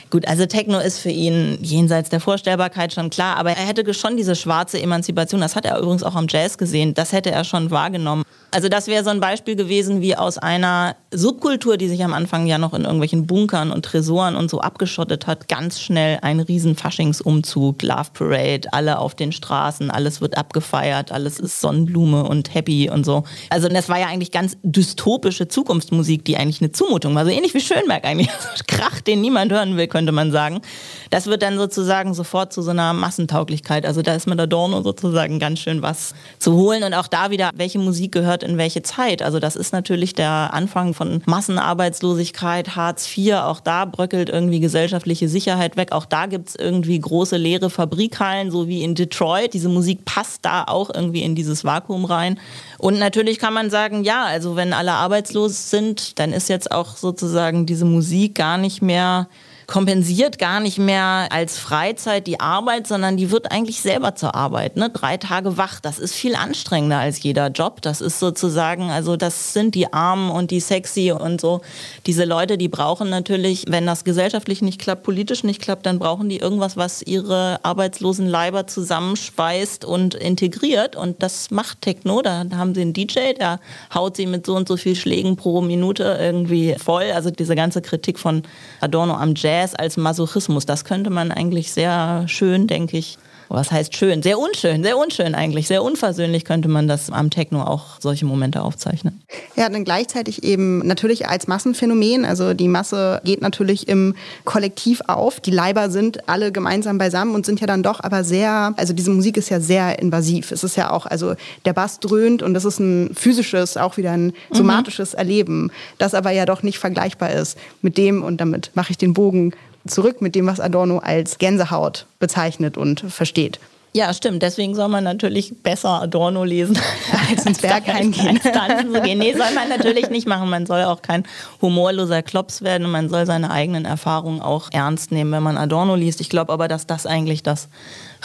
gut, 0.09 0.27
also 0.27 0.45
Techno 0.45 0.79
ist 0.79 0.99
für 0.99 1.09
ihn 1.09 1.57
jenseits 1.61 2.09
der 2.09 2.19
Vorstellbarkeit 2.19 2.93
schon 2.93 3.09
klar, 3.09 3.37
aber 3.37 3.51
er 3.51 3.65
hätte 3.65 3.93
schon 3.93 4.17
diese 4.17 4.35
schwarze 4.35 4.81
Emanzipation, 4.81 5.41
das 5.41 5.55
hat 5.55 5.65
er 5.65 5.79
übrigens 5.79 6.03
auch 6.03 6.15
am 6.15 6.27
Jazz 6.29 6.57
gesehen, 6.57 6.93
das 6.93 7.11
hätte 7.11 7.31
er 7.31 7.43
schon 7.43 7.71
wahrgenommen. 7.71 8.23
Also 8.53 8.69
das 8.69 8.85
wäre 8.85 9.03
so 9.03 9.09
ein 9.09 9.19
Beispiel 9.19 9.55
gewesen, 9.55 10.01
wie 10.01 10.15
aus 10.15 10.37
einer 10.37 10.95
Subkultur, 11.11 11.77
die 11.77 11.89
sich 11.89 12.03
am 12.03 12.13
Anfang 12.13 12.45
ja 12.45 12.59
noch 12.59 12.75
in 12.75 12.83
irgendwelchen 12.83 13.25
Bunkern 13.25 13.71
und 13.71 13.83
Tresoren 13.83 14.35
und 14.35 14.49
so 14.49 14.61
abgeschottet 14.61 15.25
hat, 15.25 15.47
ganz 15.47 15.81
schnell 15.81 16.19
ein 16.21 16.39
riesen 16.39 16.75
Faschingsumzug, 16.75 17.81
Love 17.81 18.11
Parade, 18.13 18.71
alle 18.71 18.99
auf 18.99 19.15
den 19.15 19.31
Straßen, 19.31 19.89
alles 19.89 20.21
wird 20.21 20.37
abgefeiert, 20.37 21.11
alles 21.11 21.39
ist 21.39 21.61
Sonnenblume 21.61 22.25
und 22.25 22.53
happy 22.53 22.91
und 22.91 23.05
so. 23.05 23.23
Also 23.49 23.69
das 23.69 23.89
war 23.89 23.99
ja 23.99 24.05
eigentlich 24.05 24.31
ganz 24.31 24.55
dystopische 24.61 25.47
Zukunftsmusik, 25.47 26.23
die 26.23 26.37
eigentlich 26.37 26.61
eine 26.61 26.71
Zumutung 26.71 27.15
war. 27.15 27.25
So 27.25 27.31
ähnlich 27.31 27.55
wie 27.55 27.61
Schönberg 27.61 28.05
eigentlich. 28.05 28.29
Krach, 28.67 29.01
den 29.01 29.21
niemand 29.21 29.51
hören 29.51 29.77
will, 29.77 29.87
könnte 29.87 30.11
man 30.11 30.31
sagen. 30.31 30.61
Das 31.09 31.25
wird 31.25 31.41
dann 31.41 31.57
sozusagen 31.57 32.13
sofort 32.13 32.53
zu 32.53 32.61
so 32.61 32.69
einer 32.69 32.93
Massentauglichkeit. 32.93 33.85
Also 33.87 34.03
da 34.03 34.13
ist 34.13 34.27
mit 34.27 34.39
Adorno 34.39 34.83
sozusagen 34.83 35.39
ganz 35.39 35.59
schön 35.59 35.81
was 35.81 36.13
zu 36.37 36.53
holen. 36.53 36.83
Und 36.83 36.93
auch 36.93 37.07
da 37.07 37.31
wieder, 37.31 37.49
welche 37.55 37.79
Musik 37.79 38.11
gehört 38.11 38.42
in 38.43 38.57
welche 38.57 38.83
Zeit. 38.83 39.21
Also 39.21 39.39
das 39.39 39.55
ist 39.55 39.73
natürlich 39.73 40.13
der 40.13 40.53
Anfang 40.53 40.93
von 40.93 41.21
Massenarbeitslosigkeit, 41.25 42.75
Hartz 42.75 43.17
IV. 43.17 43.35
Auch 43.35 43.59
da 43.59 43.85
bröckelt 43.85 44.29
irgendwie 44.29 44.59
gesellschaftliche 44.59 45.29
Sicherheit 45.29 45.77
weg. 45.77 45.91
Auch 45.91 46.05
da 46.05 46.25
gibt 46.25 46.49
es 46.49 46.55
irgendwie 46.55 46.99
große 46.99 47.37
leere 47.37 47.69
Fabrikhallen, 47.69 48.51
so 48.51 48.67
wie 48.67 48.83
in 48.83 48.95
Detroit. 48.95 49.53
Diese 49.53 49.69
Musik 49.69 50.05
passt 50.05 50.45
da 50.45 50.65
auch 50.65 50.93
irgendwie 50.93 51.23
in 51.23 51.35
dieses 51.35 51.63
Vakuum 51.63 52.05
rein. 52.05 52.39
Und 52.77 52.99
natürlich 52.99 53.39
kann 53.39 53.53
man 53.53 53.69
sagen, 53.69 54.03
ja, 54.03 54.25
also 54.25 54.55
wenn 54.55 54.73
alle 54.73 54.93
arbeitslos 54.93 55.69
sind, 55.69 56.19
dann 56.19 56.33
ist 56.33 56.49
jetzt 56.49 56.71
auch 56.71 56.97
sozusagen 56.97 57.65
diese 57.65 57.85
Musik 57.85 58.35
gar 58.35 58.57
nicht 58.57 58.81
mehr 58.81 59.27
kompensiert 59.73 60.37
gar 60.37 60.59
nicht 60.59 60.77
mehr 60.77 61.29
als 61.31 61.57
Freizeit 61.57 62.27
die 62.27 62.39
Arbeit, 62.39 62.85
sondern 62.85 63.17
die 63.17 63.31
wird 63.31 63.51
eigentlich 63.51 63.81
selber 63.81 64.13
zur 64.13 64.35
Arbeit. 64.35 64.77
Ne? 64.77 64.91
Drei 64.91 65.17
Tage 65.17 65.57
wach, 65.57 65.79
das 65.79 65.97
ist 65.97 66.13
viel 66.13 66.35
anstrengender 66.35 66.99
als 66.99 67.23
jeder 67.23 67.47
Job. 67.47 67.81
Das 67.81 67.99
ist 67.99 68.19
sozusagen, 68.19 68.91
also 68.91 69.15
das 69.17 69.51
sind 69.51 69.73
die 69.73 69.91
Armen 69.91 70.29
und 70.29 70.51
die 70.51 70.59
sexy 70.59 71.11
und 71.11 71.41
so. 71.41 71.61
Diese 72.05 72.23
Leute, 72.23 72.59
die 72.59 72.67
brauchen 72.67 73.09
natürlich, 73.09 73.65
wenn 73.67 73.87
das 73.87 74.03
gesellschaftlich 74.03 74.61
nicht 74.61 74.79
klappt, 74.79 75.01
politisch 75.01 75.43
nicht 75.43 75.59
klappt, 75.59 75.87
dann 75.87 75.97
brauchen 75.97 76.29
die 76.29 76.37
irgendwas, 76.37 76.77
was 76.77 77.01
ihre 77.01 77.59
arbeitslosen 77.63 78.27
Leiber 78.27 78.67
zusammenspeist 78.67 79.85
und 79.85 80.13
integriert. 80.13 80.95
Und 80.95 81.23
das 81.23 81.49
macht 81.49 81.81
Techno. 81.81 82.21
Da 82.21 82.45
haben 82.53 82.75
sie 82.75 82.81
einen 82.81 82.93
DJ, 82.93 83.33
der 83.39 83.59
haut 83.91 84.17
sie 84.17 84.27
mit 84.27 84.45
so 84.45 84.55
und 84.55 84.67
so 84.67 84.77
viel 84.77 84.95
Schlägen 84.95 85.35
pro 85.35 85.61
Minute 85.61 86.15
irgendwie 86.21 86.75
voll. 86.77 87.05
Also 87.11 87.31
diese 87.31 87.55
ganze 87.55 87.81
Kritik 87.81 88.19
von 88.19 88.43
Adorno 88.79 89.15
am 89.15 89.33
Jazz 89.35 89.62
Jazz 89.63 89.75
als 89.75 89.95
Masochismus. 89.95 90.65
Das 90.65 90.83
könnte 90.83 91.09
man 91.09 91.31
eigentlich 91.31 91.71
sehr 91.71 92.25
schön, 92.27 92.67
denke 92.67 92.97
ich, 92.97 93.17
was 93.49 93.71
heißt 93.71 93.95
schön? 93.95 94.23
Sehr 94.23 94.39
unschön, 94.39 94.83
sehr 94.83 94.97
unschön 94.97 95.35
eigentlich. 95.35 95.67
Sehr 95.67 95.83
unversöhnlich 95.83 96.45
könnte 96.45 96.67
man 96.67 96.87
das 96.87 97.09
am 97.09 97.29
Techno 97.29 97.63
auch 97.63 97.99
solche 97.99 98.25
Momente 98.25 98.61
aufzeichnen. 98.61 99.21
Ja, 99.55 99.69
dann 99.69 99.83
gleichzeitig 99.83 100.43
eben 100.43 100.79
natürlich 100.79 101.27
als 101.27 101.47
Massenphänomen. 101.47 102.25
Also 102.25 102.53
die 102.53 102.67
Masse 102.67 103.21
geht 103.23 103.41
natürlich 103.41 103.87
im 103.87 104.15
Kollektiv 104.45 105.01
auf. 105.07 105.39
Die 105.39 105.51
Leiber 105.51 105.89
sind 105.89 106.27
alle 106.27 106.51
gemeinsam 106.51 106.97
beisammen 106.97 107.35
und 107.35 107.45
sind 107.45 107.59
ja 107.59 107.67
dann 107.67 107.83
doch 107.83 107.99
aber 107.99 108.23
sehr, 108.23 108.73
also 108.77 108.93
diese 108.93 109.11
Musik 109.11 109.37
ist 109.37 109.49
ja 109.49 109.59
sehr 109.59 109.99
invasiv. 109.99 110.51
Es 110.51 110.63
ist 110.63 110.75
ja 110.75 110.91
auch, 110.91 111.05
also 111.05 111.35
der 111.65 111.73
Bass 111.73 111.99
dröhnt 111.99 112.41
und 112.41 112.53
das 112.53 112.65
ist 112.65 112.79
ein 112.79 113.11
physisches, 113.13 113.77
auch 113.77 113.97
wieder 113.97 114.11
ein 114.11 114.25
mhm. 114.25 114.33
somatisches 114.51 115.13
mhm. 115.13 115.19
Erleben, 115.19 115.71
das 115.97 116.13
aber 116.13 116.31
ja 116.31 116.45
doch 116.45 116.63
nicht 116.63 116.79
vergleichbar 116.79 117.31
ist 117.31 117.57
mit 117.81 117.97
dem, 117.97 118.23
und 118.23 118.37
damit 118.41 118.71
mache 118.73 118.91
ich 118.91 118.97
den 118.97 119.13
Bogen 119.13 119.53
zurück 119.87 120.21
mit 120.21 120.35
dem, 120.35 120.47
was 120.47 120.59
Adorno 120.59 120.99
als 120.99 121.37
Gänsehaut 121.37 122.05
bezeichnet 122.19 122.77
und 122.77 123.01
versteht. 123.01 123.59
Ja, 123.95 124.11
stimmt. 124.11 124.41
Deswegen 124.41 124.73
soll 124.73 124.87
man 124.87 125.03
natürlich 125.03 125.53
besser 125.61 126.01
Adorno 126.01 126.43
lesen, 126.43 126.79
als 127.29 127.45
ins 127.45 127.59
Berg 127.59 127.87
eingehen. 127.87 128.39
Als 128.43 129.03
gehen. 129.03 129.19
Nee, 129.19 129.33
soll 129.33 129.53
man 129.53 129.69
natürlich 129.69 130.09
nicht 130.09 130.27
machen. 130.27 130.49
Man 130.49 130.65
soll 130.65 130.83
auch 130.83 131.03
kein 131.03 131.25
humorloser 131.61 132.23
Klops 132.23 132.63
werden 132.63 132.85
und 132.85 132.91
man 132.91 133.07
soll 133.09 133.27
seine 133.27 133.51
eigenen 133.51 133.85
Erfahrungen 133.85 134.41
auch 134.41 134.69
ernst 134.71 135.11
nehmen, 135.11 135.31
wenn 135.31 135.43
man 135.43 135.57
Adorno 135.57 135.95
liest. 135.95 136.21
Ich 136.21 136.29
glaube 136.29 136.51
aber, 136.51 136.67
dass 136.67 136.87
das 136.87 137.05
eigentlich 137.05 137.43
das 137.43 137.69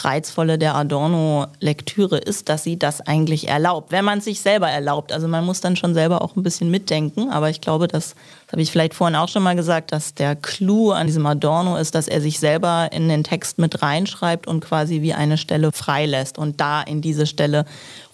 Reizvolle 0.03 0.57
der 0.57 0.75
Adorno-Lektüre 0.75 2.17
ist, 2.17 2.49
dass 2.49 2.63
sie 2.63 2.77
das 2.77 3.01
eigentlich 3.01 3.47
erlaubt, 3.47 3.91
wenn 3.91 4.05
man 4.05 4.19
es 4.19 4.25
sich 4.25 4.41
selber 4.41 4.69
erlaubt. 4.69 5.11
Also 5.11 5.27
man 5.27 5.45
muss 5.45 5.61
dann 5.61 5.75
schon 5.75 5.93
selber 5.93 6.21
auch 6.21 6.35
ein 6.35 6.43
bisschen 6.43 6.71
mitdenken, 6.71 7.29
aber 7.29 7.49
ich 7.49 7.61
glaube, 7.61 7.87
dass, 7.87 8.15
das 8.45 8.53
habe 8.53 8.61
ich 8.61 8.71
vielleicht 8.71 8.93
vorhin 8.93 9.15
auch 9.15 9.27
schon 9.27 9.43
mal 9.43 9.55
gesagt, 9.55 9.91
dass 9.91 10.13
der 10.13 10.35
Clou 10.35 10.91
an 10.91 11.07
diesem 11.07 11.25
Adorno 11.25 11.77
ist, 11.77 11.95
dass 11.95 12.07
er 12.07 12.21
sich 12.21 12.39
selber 12.39 12.89
in 12.91 13.09
den 13.09 13.23
Text 13.23 13.59
mit 13.59 13.81
reinschreibt 13.81 14.47
und 14.47 14.61
quasi 14.61 15.01
wie 15.01 15.13
eine 15.13 15.37
Stelle 15.37 15.71
freilässt 15.71 16.37
und 16.37 16.59
da 16.59 16.81
in 16.81 17.01
diese 17.01 17.25
Stelle 17.25 17.65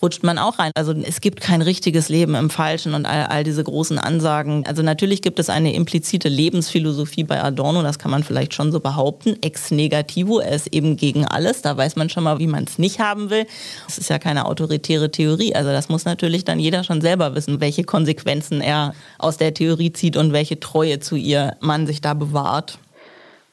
rutscht 0.06 0.24
man 0.24 0.38
auch 0.38 0.60
rein. 0.60 0.72
Also 0.76 0.94
es 0.94 1.20
gibt 1.20 1.42
kein 1.42 1.64
richtiges 1.64 2.10
Leben 2.10 2.36
im 2.36 2.52
Falschen 2.52 2.94
und 2.94 3.08
all, 3.08 3.24
all 3.26 3.44
diese 3.44 3.64
großen 3.64 3.98
Ansagen. 3.98 4.64
Also 4.68 4.84
natürlich 4.84 5.24
gibt 5.24 5.40
es 5.40 5.50
eine 5.50 5.74
implizite 5.74 6.30
Lebensphilosophie 6.30 7.24
bei 7.24 7.44
Adorno, 7.44 7.82
das 7.82 7.98
kann 7.98 8.12
man 8.12 8.24
vielleicht 8.24 8.54
schon 8.54 8.72
so 8.72 8.80
behaupten. 8.80 9.36
Ex 9.42 9.72
negativo, 9.72 10.40
er 10.40 10.52
ist 10.52 10.68
eben 10.68 10.96
gegen 10.96 11.26
alles. 11.26 11.64
Da 11.64 11.76
weiß 11.76 11.96
man 11.96 12.10
schon 12.10 12.24
mal, 12.24 12.38
wie 12.38 12.46
man 12.46 12.66
es 12.66 12.78
nicht 12.78 13.00
haben 13.00 13.32
will. 13.32 13.48
Das 13.88 13.98
ist 13.98 14.12
ja 14.12 14.20
keine 14.20 14.46
autoritäre 14.46 15.10
Theorie. 15.10 15.56
Also 15.56 15.72
das 15.72 15.90
muss 15.90 16.06
natürlich 16.06 16.46
dann 16.46 16.60
jeder 16.60 16.84
schon 16.84 17.02
selber 17.02 17.34
wissen, 17.34 17.60
welche 17.60 17.84
Konsequenzen 17.84 18.62
er 18.62 18.94
aus 19.18 19.38
der 19.38 19.56
Theorie 19.56 19.92
zieht 19.92 20.18
und 20.18 20.34
welche 20.34 20.60
Treue 20.60 21.00
zu 21.00 21.16
ihr 21.16 21.58
man 21.62 21.88
sich 21.88 22.00
da 22.02 22.14
bewahrt. 22.14 22.78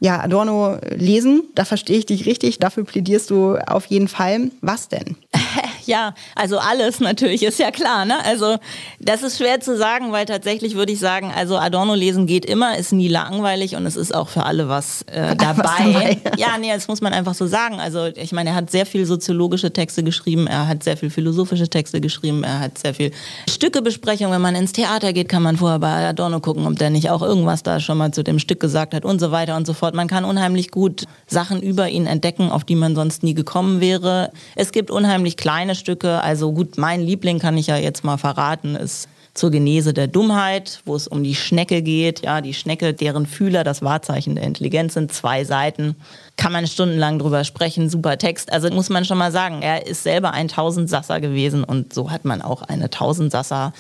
Ja, 0.01 0.21
Adorno 0.21 0.77
lesen, 0.91 1.45
da 1.55 1.65
verstehe 1.65 1.97
ich 1.97 2.07
dich 2.07 2.27
richtig. 2.27 2.59
Dafür 2.59 2.85
plädierst 2.85 3.31
du 3.31 3.57
auf 3.57 3.87
jeden 3.87 4.09
Fall. 4.09 4.51
Was 4.61 4.89
denn? 4.89 5.17
ja, 5.87 6.15
also 6.35 6.59
alles 6.59 7.01
natürlich, 7.01 7.43
ist 7.43 7.59
ja 7.59 7.71
klar. 7.71 8.05
Ne? 8.05 8.25
Also 8.25 8.57
das 9.01 9.23
ist 9.23 9.39
schwer 9.39 9.61
zu 9.61 9.77
sagen, 9.77 10.13
weil 10.13 10.27
tatsächlich 10.27 10.75
würde 10.75 10.93
ich 10.93 10.99
sagen, 10.99 11.33
also 11.35 11.57
Adorno 11.57 11.95
lesen 11.95 12.27
geht 12.27 12.45
immer, 12.45 12.77
ist 12.79 12.93
nie 12.93 13.09
langweilig 13.09 13.77
und 13.77 13.87
es 13.87 13.97
ist 13.97 14.15
auch 14.15 14.29
für 14.29 14.45
alle 14.45 14.69
was, 14.69 15.03
äh, 15.03 15.37
dabei. 15.37 15.65
was 15.65 15.77
dabei. 15.79 16.19
Ja, 16.37 16.59
nee, 16.59 16.73
das 16.73 16.89
muss 16.89 17.01
man 17.01 17.13
einfach 17.13 17.35
so 17.35 17.47
sagen. 17.47 17.81
Also 17.81 18.07
ich 18.07 18.33
meine, 18.33 18.51
er 18.51 18.57
hat 18.57 18.71
sehr 18.71 18.87
viel 18.87 19.07
soziologische 19.07 19.73
Texte 19.73 20.03
geschrieben, 20.03 20.47
er 20.47 20.69
hat 20.69 20.83
sehr 20.83 20.97
viel 20.97 21.11
philosophische 21.11 21.69
Texte 21.69 22.01
geschrieben, 22.01 22.45
er 22.45 22.61
hat 22.61 22.79
sehr 22.79 22.95
viel 22.95 23.13
Stückebesprechung. 23.49 24.31
Wenn 24.33 24.41
man 24.41 24.55
ins 24.55 24.73
Theater 24.73 25.13
geht, 25.13 25.29
kann 25.29 25.43
man 25.43 25.57
vorher 25.57 25.79
bei 25.79 26.09
Adorno 26.09 26.41
gucken, 26.41 26.67
ob 26.67 26.79
der 26.79 26.91
nicht 26.91 27.11
auch 27.11 27.23
irgendwas 27.23 27.63
da 27.63 27.81
schon 27.81 27.99
mal 27.99 28.13
zu 28.13 28.23
dem 28.23 28.39
Stück 28.39 28.61
gesagt 28.61 28.95
hat 28.95 29.05
und 29.05 29.21
so 29.21 29.31
weiter 29.31 29.57
und 29.57 29.67
so 29.67 29.73
fort. 29.73 29.95
Man 29.95 30.09
kann 30.09 30.25
unheimlich 30.25 30.71
gut 30.71 31.05
Sachen 31.27 31.61
über 31.61 31.89
ihn 31.89 32.07
entdecken, 32.07 32.51
auf 32.51 32.65
die 32.65 32.77
man 32.77 32.95
sonst 32.95 33.23
nie 33.23 33.35
gekommen 33.35 33.81
wäre. 33.81 34.33
Es 34.57 34.73
gibt 34.73 34.91
unheimlich 34.91 35.37
kleine 35.37 35.72
kleine 35.73 35.75
Stücke. 35.75 36.21
Also 36.23 36.53
gut, 36.53 36.79
mein 36.79 37.01
Liebling 37.01 37.39
kann 37.39 37.57
ich 37.57 37.67
ja 37.67 37.77
jetzt 37.77 38.05
mal 38.05 38.17
verraten, 38.19 38.77
ist 38.77 39.09
zur 39.35 39.51
Genese 39.51 39.95
der 39.95 40.09
Dummheit, 40.09 40.83
wo 40.85 40.95
es 40.95 41.09
um 41.09 41.25
die 41.25 41.35
Schnecke 41.35 41.81
geht. 41.81 42.23
Ja, 42.23 42.43
die 42.43 42.53
Schnecke, 42.53 42.93
deren 42.93 43.27
Fühler 43.27 43.65
das 43.65 43.81
Wahrzeichen 43.81 44.35
der 44.35 44.45
Intelligenz 44.45 44.93
sind, 44.93 45.11
zwei 45.11 45.45
Seiten. 45.45 45.97
Kann 46.37 46.53
man 46.53 46.67
stundenlang 46.67 47.19
drüber 47.19 47.45
sprechen, 47.45 47.89
super 47.89 48.19
Text. 48.19 48.53
Also 48.53 48.69
muss 48.69 48.91
man 48.91 49.07
schon 49.07 49.17
mal 49.17 49.33
sagen, 49.33 49.63
er 49.63 49.87
ist 49.87 50.03
selber 50.03 50.33
ein 50.33 50.49
Tausendsasser 50.49 51.21
gewesen 51.21 51.65
und 51.65 51.95
so 51.95 52.11
hat 52.11 52.27
man 52.27 52.43
auch 52.43 52.61
eine 52.61 52.91
Tausendsasser 52.91 53.73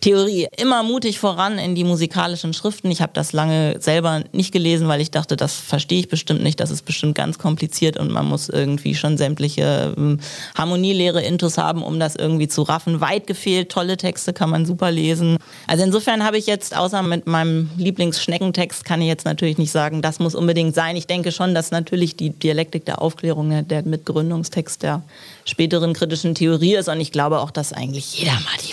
Theorie 0.00 0.48
immer 0.56 0.82
mutig 0.82 1.18
voran 1.18 1.58
in 1.58 1.74
die 1.74 1.84
musikalischen 1.84 2.54
Schriften. 2.54 2.90
Ich 2.90 3.02
habe 3.02 3.12
das 3.14 3.32
lange 3.32 3.76
selber 3.80 4.24
nicht 4.32 4.50
gelesen, 4.50 4.88
weil 4.88 5.00
ich 5.02 5.10
dachte, 5.10 5.36
das 5.36 5.56
verstehe 5.56 6.00
ich 6.00 6.08
bestimmt 6.08 6.42
nicht, 6.42 6.58
das 6.58 6.70
ist 6.70 6.86
bestimmt 6.86 7.14
ganz 7.14 7.38
kompliziert 7.38 7.98
und 7.98 8.10
man 8.10 8.26
muss 8.26 8.48
irgendwie 8.48 8.94
schon 8.94 9.18
sämtliche 9.18 9.94
ähm, 9.96 10.18
Harmonielehre 10.56 11.22
Intus 11.22 11.58
haben, 11.58 11.82
um 11.82 12.00
das 12.00 12.16
irgendwie 12.16 12.48
zu 12.48 12.62
raffen. 12.62 13.02
Weit 13.02 13.26
gefehlt, 13.26 13.70
tolle 13.70 13.98
Texte 13.98 14.32
kann 14.32 14.48
man 14.48 14.64
super 14.64 14.90
lesen. 14.90 15.36
Also 15.66 15.84
insofern 15.84 16.24
habe 16.24 16.38
ich 16.38 16.46
jetzt, 16.46 16.74
außer 16.74 17.02
mit 17.02 17.26
meinem 17.26 17.70
Lieblingsschneckentext, 17.76 18.84
kann 18.86 19.02
ich 19.02 19.08
jetzt 19.08 19.26
natürlich 19.26 19.58
nicht 19.58 19.70
sagen, 19.70 20.00
das 20.00 20.18
muss 20.18 20.34
unbedingt 20.34 20.74
sein. 20.74 20.96
Ich 20.96 21.06
denke 21.06 21.30
schon, 21.30 21.54
dass 21.54 21.70
natürlich 21.70 22.16
die 22.16 22.30
Dialektik 22.30 22.86
der 22.86 23.02
Aufklärung 23.02 23.66
der 23.68 23.82
Mitgründungstext 23.82 24.82
der 24.82 25.02
späteren 25.44 25.92
kritischen 25.92 26.34
Theorie 26.34 26.76
ist 26.76 26.88
und 26.88 27.00
ich 27.00 27.12
glaube 27.12 27.40
auch, 27.40 27.50
dass 27.50 27.72
eigentlich 27.72 28.18
jeder 28.18 28.32
mal 28.32 28.56
die 28.66 28.72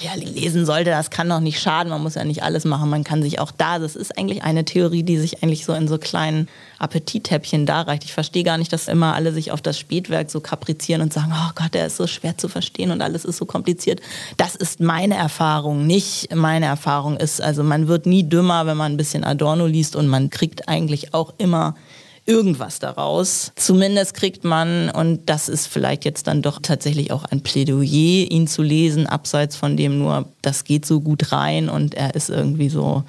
Moralia 0.00 0.30
lesen 0.30 0.66
sollte, 0.66 0.90
das 0.90 1.10
kann 1.10 1.28
doch 1.28 1.40
nicht 1.40 1.60
schaden. 1.60 1.90
Man 1.90 2.02
muss 2.02 2.14
ja 2.14 2.24
nicht 2.24 2.42
alles 2.42 2.64
machen. 2.64 2.90
Man 2.90 3.04
kann 3.04 3.22
sich 3.22 3.38
auch 3.38 3.50
da, 3.50 3.78
das 3.78 3.96
ist 3.96 4.16
eigentlich 4.18 4.42
eine 4.42 4.64
Theorie, 4.64 5.02
die 5.02 5.18
sich 5.18 5.42
eigentlich 5.42 5.64
so 5.64 5.72
in 5.72 5.88
so 5.88 5.98
kleinen 5.98 6.48
Appetittäppchen 6.78 7.66
darreicht. 7.66 8.04
Ich 8.04 8.12
verstehe 8.12 8.44
gar 8.44 8.58
nicht, 8.58 8.72
dass 8.72 8.88
immer 8.88 9.14
alle 9.14 9.32
sich 9.32 9.52
auf 9.52 9.62
das 9.62 9.78
Spätwerk 9.78 10.30
so 10.30 10.40
kaprizieren 10.40 11.02
und 11.02 11.12
sagen, 11.12 11.32
oh 11.34 11.50
Gott, 11.54 11.74
der 11.74 11.86
ist 11.86 11.96
so 11.96 12.06
schwer 12.06 12.36
zu 12.36 12.48
verstehen 12.48 12.90
und 12.90 13.02
alles 13.02 13.24
ist 13.24 13.38
so 13.38 13.46
kompliziert. 13.46 14.00
Das 14.36 14.54
ist 14.54 14.80
meine 14.80 15.14
Erfahrung, 15.14 15.86
nicht 15.86 16.34
meine 16.34 16.66
Erfahrung 16.66 17.16
ist, 17.16 17.40
also 17.40 17.62
man 17.62 17.88
wird 17.88 18.06
nie 18.06 18.28
dümmer, 18.28 18.66
wenn 18.66 18.76
man 18.76 18.92
ein 18.92 18.96
bisschen 18.96 19.24
Adorno 19.24 19.66
liest 19.66 19.96
und 19.96 20.08
man 20.08 20.30
kriegt 20.30 20.68
eigentlich 20.68 21.14
auch 21.14 21.34
immer 21.38 21.74
irgendwas 22.26 22.78
daraus. 22.80 23.52
Zumindest 23.56 24.14
kriegt 24.14 24.44
man, 24.44 24.90
und 24.90 25.28
das 25.30 25.48
ist 25.48 25.68
vielleicht 25.68 26.04
jetzt 26.04 26.26
dann 26.26 26.42
doch 26.42 26.58
tatsächlich 26.60 27.12
auch 27.12 27.24
ein 27.24 27.40
Plädoyer, 27.40 28.30
ihn 28.30 28.46
zu 28.48 28.62
lesen, 28.62 29.06
abseits 29.06 29.56
von 29.56 29.76
dem 29.76 29.98
nur, 29.98 30.26
das 30.42 30.64
geht 30.64 30.84
so 30.84 31.00
gut 31.00 31.32
rein 31.32 31.68
und 31.68 31.94
er 31.94 32.14
ist 32.14 32.28
irgendwie 32.28 32.68
so 32.68 33.04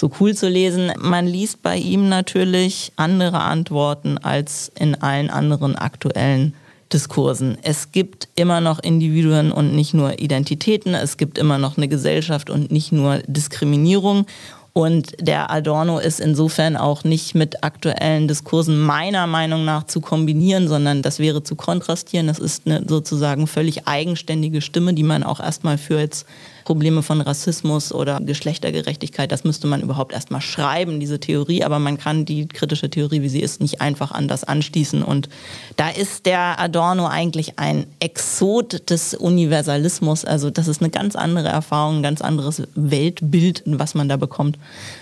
so 0.00 0.10
cool 0.18 0.34
zu 0.34 0.48
lesen. 0.48 0.90
Man 0.98 1.26
liest 1.26 1.62
bei 1.62 1.76
ihm 1.76 2.08
natürlich 2.08 2.90
andere 2.96 3.40
Antworten 3.40 4.16
als 4.16 4.72
in 4.74 4.94
allen 4.94 5.28
anderen 5.28 5.76
aktuellen 5.76 6.54
Diskursen. 6.92 7.58
Es 7.62 7.92
gibt 7.92 8.28
immer 8.34 8.60
noch 8.60 8.80
Individuen 8.80 9.52
und 9.52 9.74
nicht 9.76 9.94
nur 9.94 10.18
Identitäten. 10.18 10.94
Es 10.94 11.16
gibt 11.16 11.38
immer 11.38 11.58
noch 11.58 11.76
eine 11.76 11.86
Gesellschaft 11.86 12.50
und 12.50 12.72
nicht 12.72 12.90
nur 12.90 13.18
Diskriminierung. 13.26 14.26
Und 14.72 15.14
der 15.20 15.50
Adorno 15.50 15.98
ist 15.98 16.20
insofern 16.20 16.76
auch 16.76 17.02
nicht 17.02 17.34
mit 17.34 17.64
aktuellen 17.64 18.28
Diskursen 18.28 18.80
meiner 18.80 19.26
Meinung 19.26 19.64
nach 19.64 19.84
zu 19.84 20.00
kombinieren, 20.00 20.68
sondern 20.68 21.02
das 21.02 21.18
wäre 21.18 21.42
zu 21.42 21.56
kontrastieren. 21.56 22.28
Das 22.28 22.38
ist 22.38 22.66
eine 22.66 22.84
sozusagen 22.86 23.46
völlig 23.46 23.88
eigenständige 23.88 24.60
Stimme, 24.60 24.94
die 24.94 25.02
man 25.02 25.24
auch 25.24 25.40
erstmal 25.40 25.76
für 25.76 25.98
jetzt 25.98 26.26
Probleme 26.70 27.02
von 27.02 27.20
Rassismus 27.20 27.92
oder 27.92 28.20
Geschlechtergerechtigkeit, 28.20 29.32
das 29.32 29.42
müsste 29.42 29.66
man 29.66 29.82
überhaupt 29.82 30.12
erstmal 30.12 30.40
schreiben, 30.40 31.00
diese 31.00 31.18
Theorie, 31.18 31.64
aber 31.64 31.80
man 31.80 31.98
kann 31.98 32.24
die 32.24 32.46
kritische 32.46 32.88
Theorie, 32.88 33.22
wie 33.22 33.28
sie 33.28 33.40
ist, 33.40 33.60
nicht 33.60 33.80
einfach 33.80 34.12
an 34.12 34.28
das 34.28 34.44
anschließen. 34.44 35.02
Und 35.02 35.28
da 35.74 35.88
ist 35.88 36.26
der 36.26 36.60
Adorno 36.60 37.08
eigentlich 37.08 37.58
ein 37.58 37.88
Exot 37.98 38.88
des 38.88 39.14
Universalismus. 39.14 40.24
Also 40.24 40.48
das 40.48 40.68
ist 40.68 40.80
eine 40.80 40.90
ganz 40.90 41.16
andere 41.16 41.48
Erfahrung, 41.48 41.96
ein 41.96 42.02
ganz 42.04 42.22
anderes 42.22 42.62
Weltbild, 42.76 43.64
was 43.66 43.96
man 43.96 44.08
da 44.08 44.16
bekommt, 44.16 44.56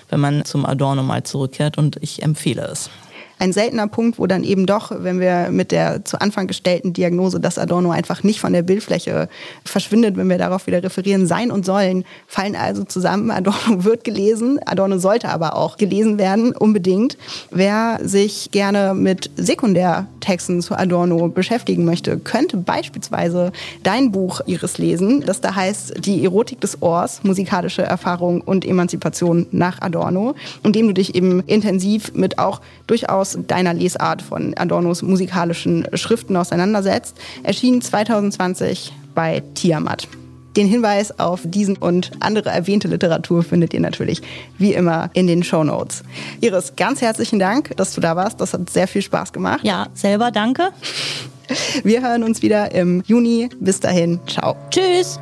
wenn 0.08 0.20
man 0.20 0.46
zum 0.46 0.64
Adorno 0.64 1.02
mal 1.02 1.22
zurückkehrt. 1.24 1.76
Und 1.76 1.98
ich 2.00 2.22
empfehle 2.22 2.62
es 2.62 2.88
ein 3.38 3.52
seltener 3.52 3.86
Punkt, 3.86 4.18
wo 4.18 4.26
dann 4.26 4.44
eben 4.44 4.66
doch, 4.66 4.90
wenn 4.94 5.20
wir 5.20 5.48
mit 5.50 5.72
der 5.72 6.04
zu 6.04 6.20
Anfang 6.20 6.46
gestellten 6.46 6.92
Diagnose, 6.92 7.40
dass 7.40 7.58
Adorno 7.58 7.90
einfach 7.90 8.22
nicht 8.22 8.40
von 8.40 8.52
der 8.52 8.62
Bildfläche 8.62 9.28
verschwindet, 9.64 10.16
wenn 10.16 10.28
wir 10.28 10.38
darauf 10.38 10.66
wieder 10.66 10.82
referieren, 10.82 11.26
sein 11.26 11.50
und 11.50 11.64
sollen, 11.64 12.04
fallen 12.26 12.56
also 12.56 12.84
zusammen. 12.84 13.30
Adorno 13.30 13.84
wird 13.84 14.04
gelesen, 14.04 14.58
Adorno 14.64 14.98
sollte 14.98 15.28
aber 15.28 15.56
auch 15.56 15.76
gelesen 15.76 16.18
werden, 16.18 16.52
unbedingt. 16.52 17.16
Wer 17.50 18.00
sich 18.02 18.50
gerne 18.50 18.94
mit 18.94 19.30
Sekundärtexten 19.36 20.62
zu 20.62 20.74
Adorno 20.74 21.28
beschäftigen 21.28 21.84
möchte, 21.84 22.18
könnte 22.18 22.56
beispielsweise 22.56 23.52
dein 23.82 24.10
Buch 24.10 24.40
Iris 24.46 24.78
lesen, 24.78 25.22
das 25.24 25.40
da 25.40 25.54
heißt 25.54 26.04
Die 26.04 26.24
Erotik 26.24 26.60
des 26.60 26.82
Ohrs, 26.82 27.22
musikalische 27.22 27.82
Erfahrung 27.82 28.40
und 28.40 28.64
Emanzipation 28.64 29.46
nach 29.50 29.80
Adorno, 29.80 30.34
in 30.64 30.72
dem 30.72 30.88
du 30.88 30.94
dich 30.94 31.14
eben 31.14 31.40
intensiv 31.40 32.12
mit 32.14 32.38
auch 32.38 32.60
durchaus 32.86 33.27
aus 33.28 33.38
deiner 33.46 33.74
Lesart 33.74 34.22
von 34.22 34.54
Adornos 34.56 35.02
musikalischen 35.02 35.86
Schriften 35.94 36.36
auseinandersetzt, 36.36 37.16
erschien 37.42 37.80
2020 37.80 38.92
bei 39.14 39.42
Tiamat. 39.54 40.08
Den 40.56 40.66
Hinweis 40.66 41.18
auf 41.20 41.42
diesen 41.44 41.76
und 41.76 42.10
andere 42.20 42.50
erwähnte 42.50 42.88
Literatur 42.88 43.44
findet 43.44 43.74
ihr 43.74 43.80
natürlich 43.80 44.22
wie 44.56 44.72
immer 44.72 45.10
in 45.12 45.26
den 45.26 45.44
Show 45.44 45.62
Notes. 45.62 46.02
Iris, 46.40 46.74
ganz 46.74 47.00
herzlichen 47.00 47.38
Dank, 47.38 47.76
dass 47.76 47.94
du 47.94 48.00
da 48.00 48.16
warst. 48.16 48.40
Das 48.40 48.54
hat 48.54 48.68
sehr 48.70 48.88
viel 48.88 49.02
Spaß 49.02 49.32
gemacht. 49.32 49.60
Ja, 49.62 49.86
selber 49.94 50.30
danke. 50.30 50.70
Wir 51.84 52.02
hören 52.02 52.24
uns 52.24 52.42
wieder 52.42 52.72
im 52.72 53.02
Juni. 53.06 53.50
Bis 53.60 53.80
dahin, 53.80 54.20
ciao. 54.26 54.56
Tschüss. 54.70 55.20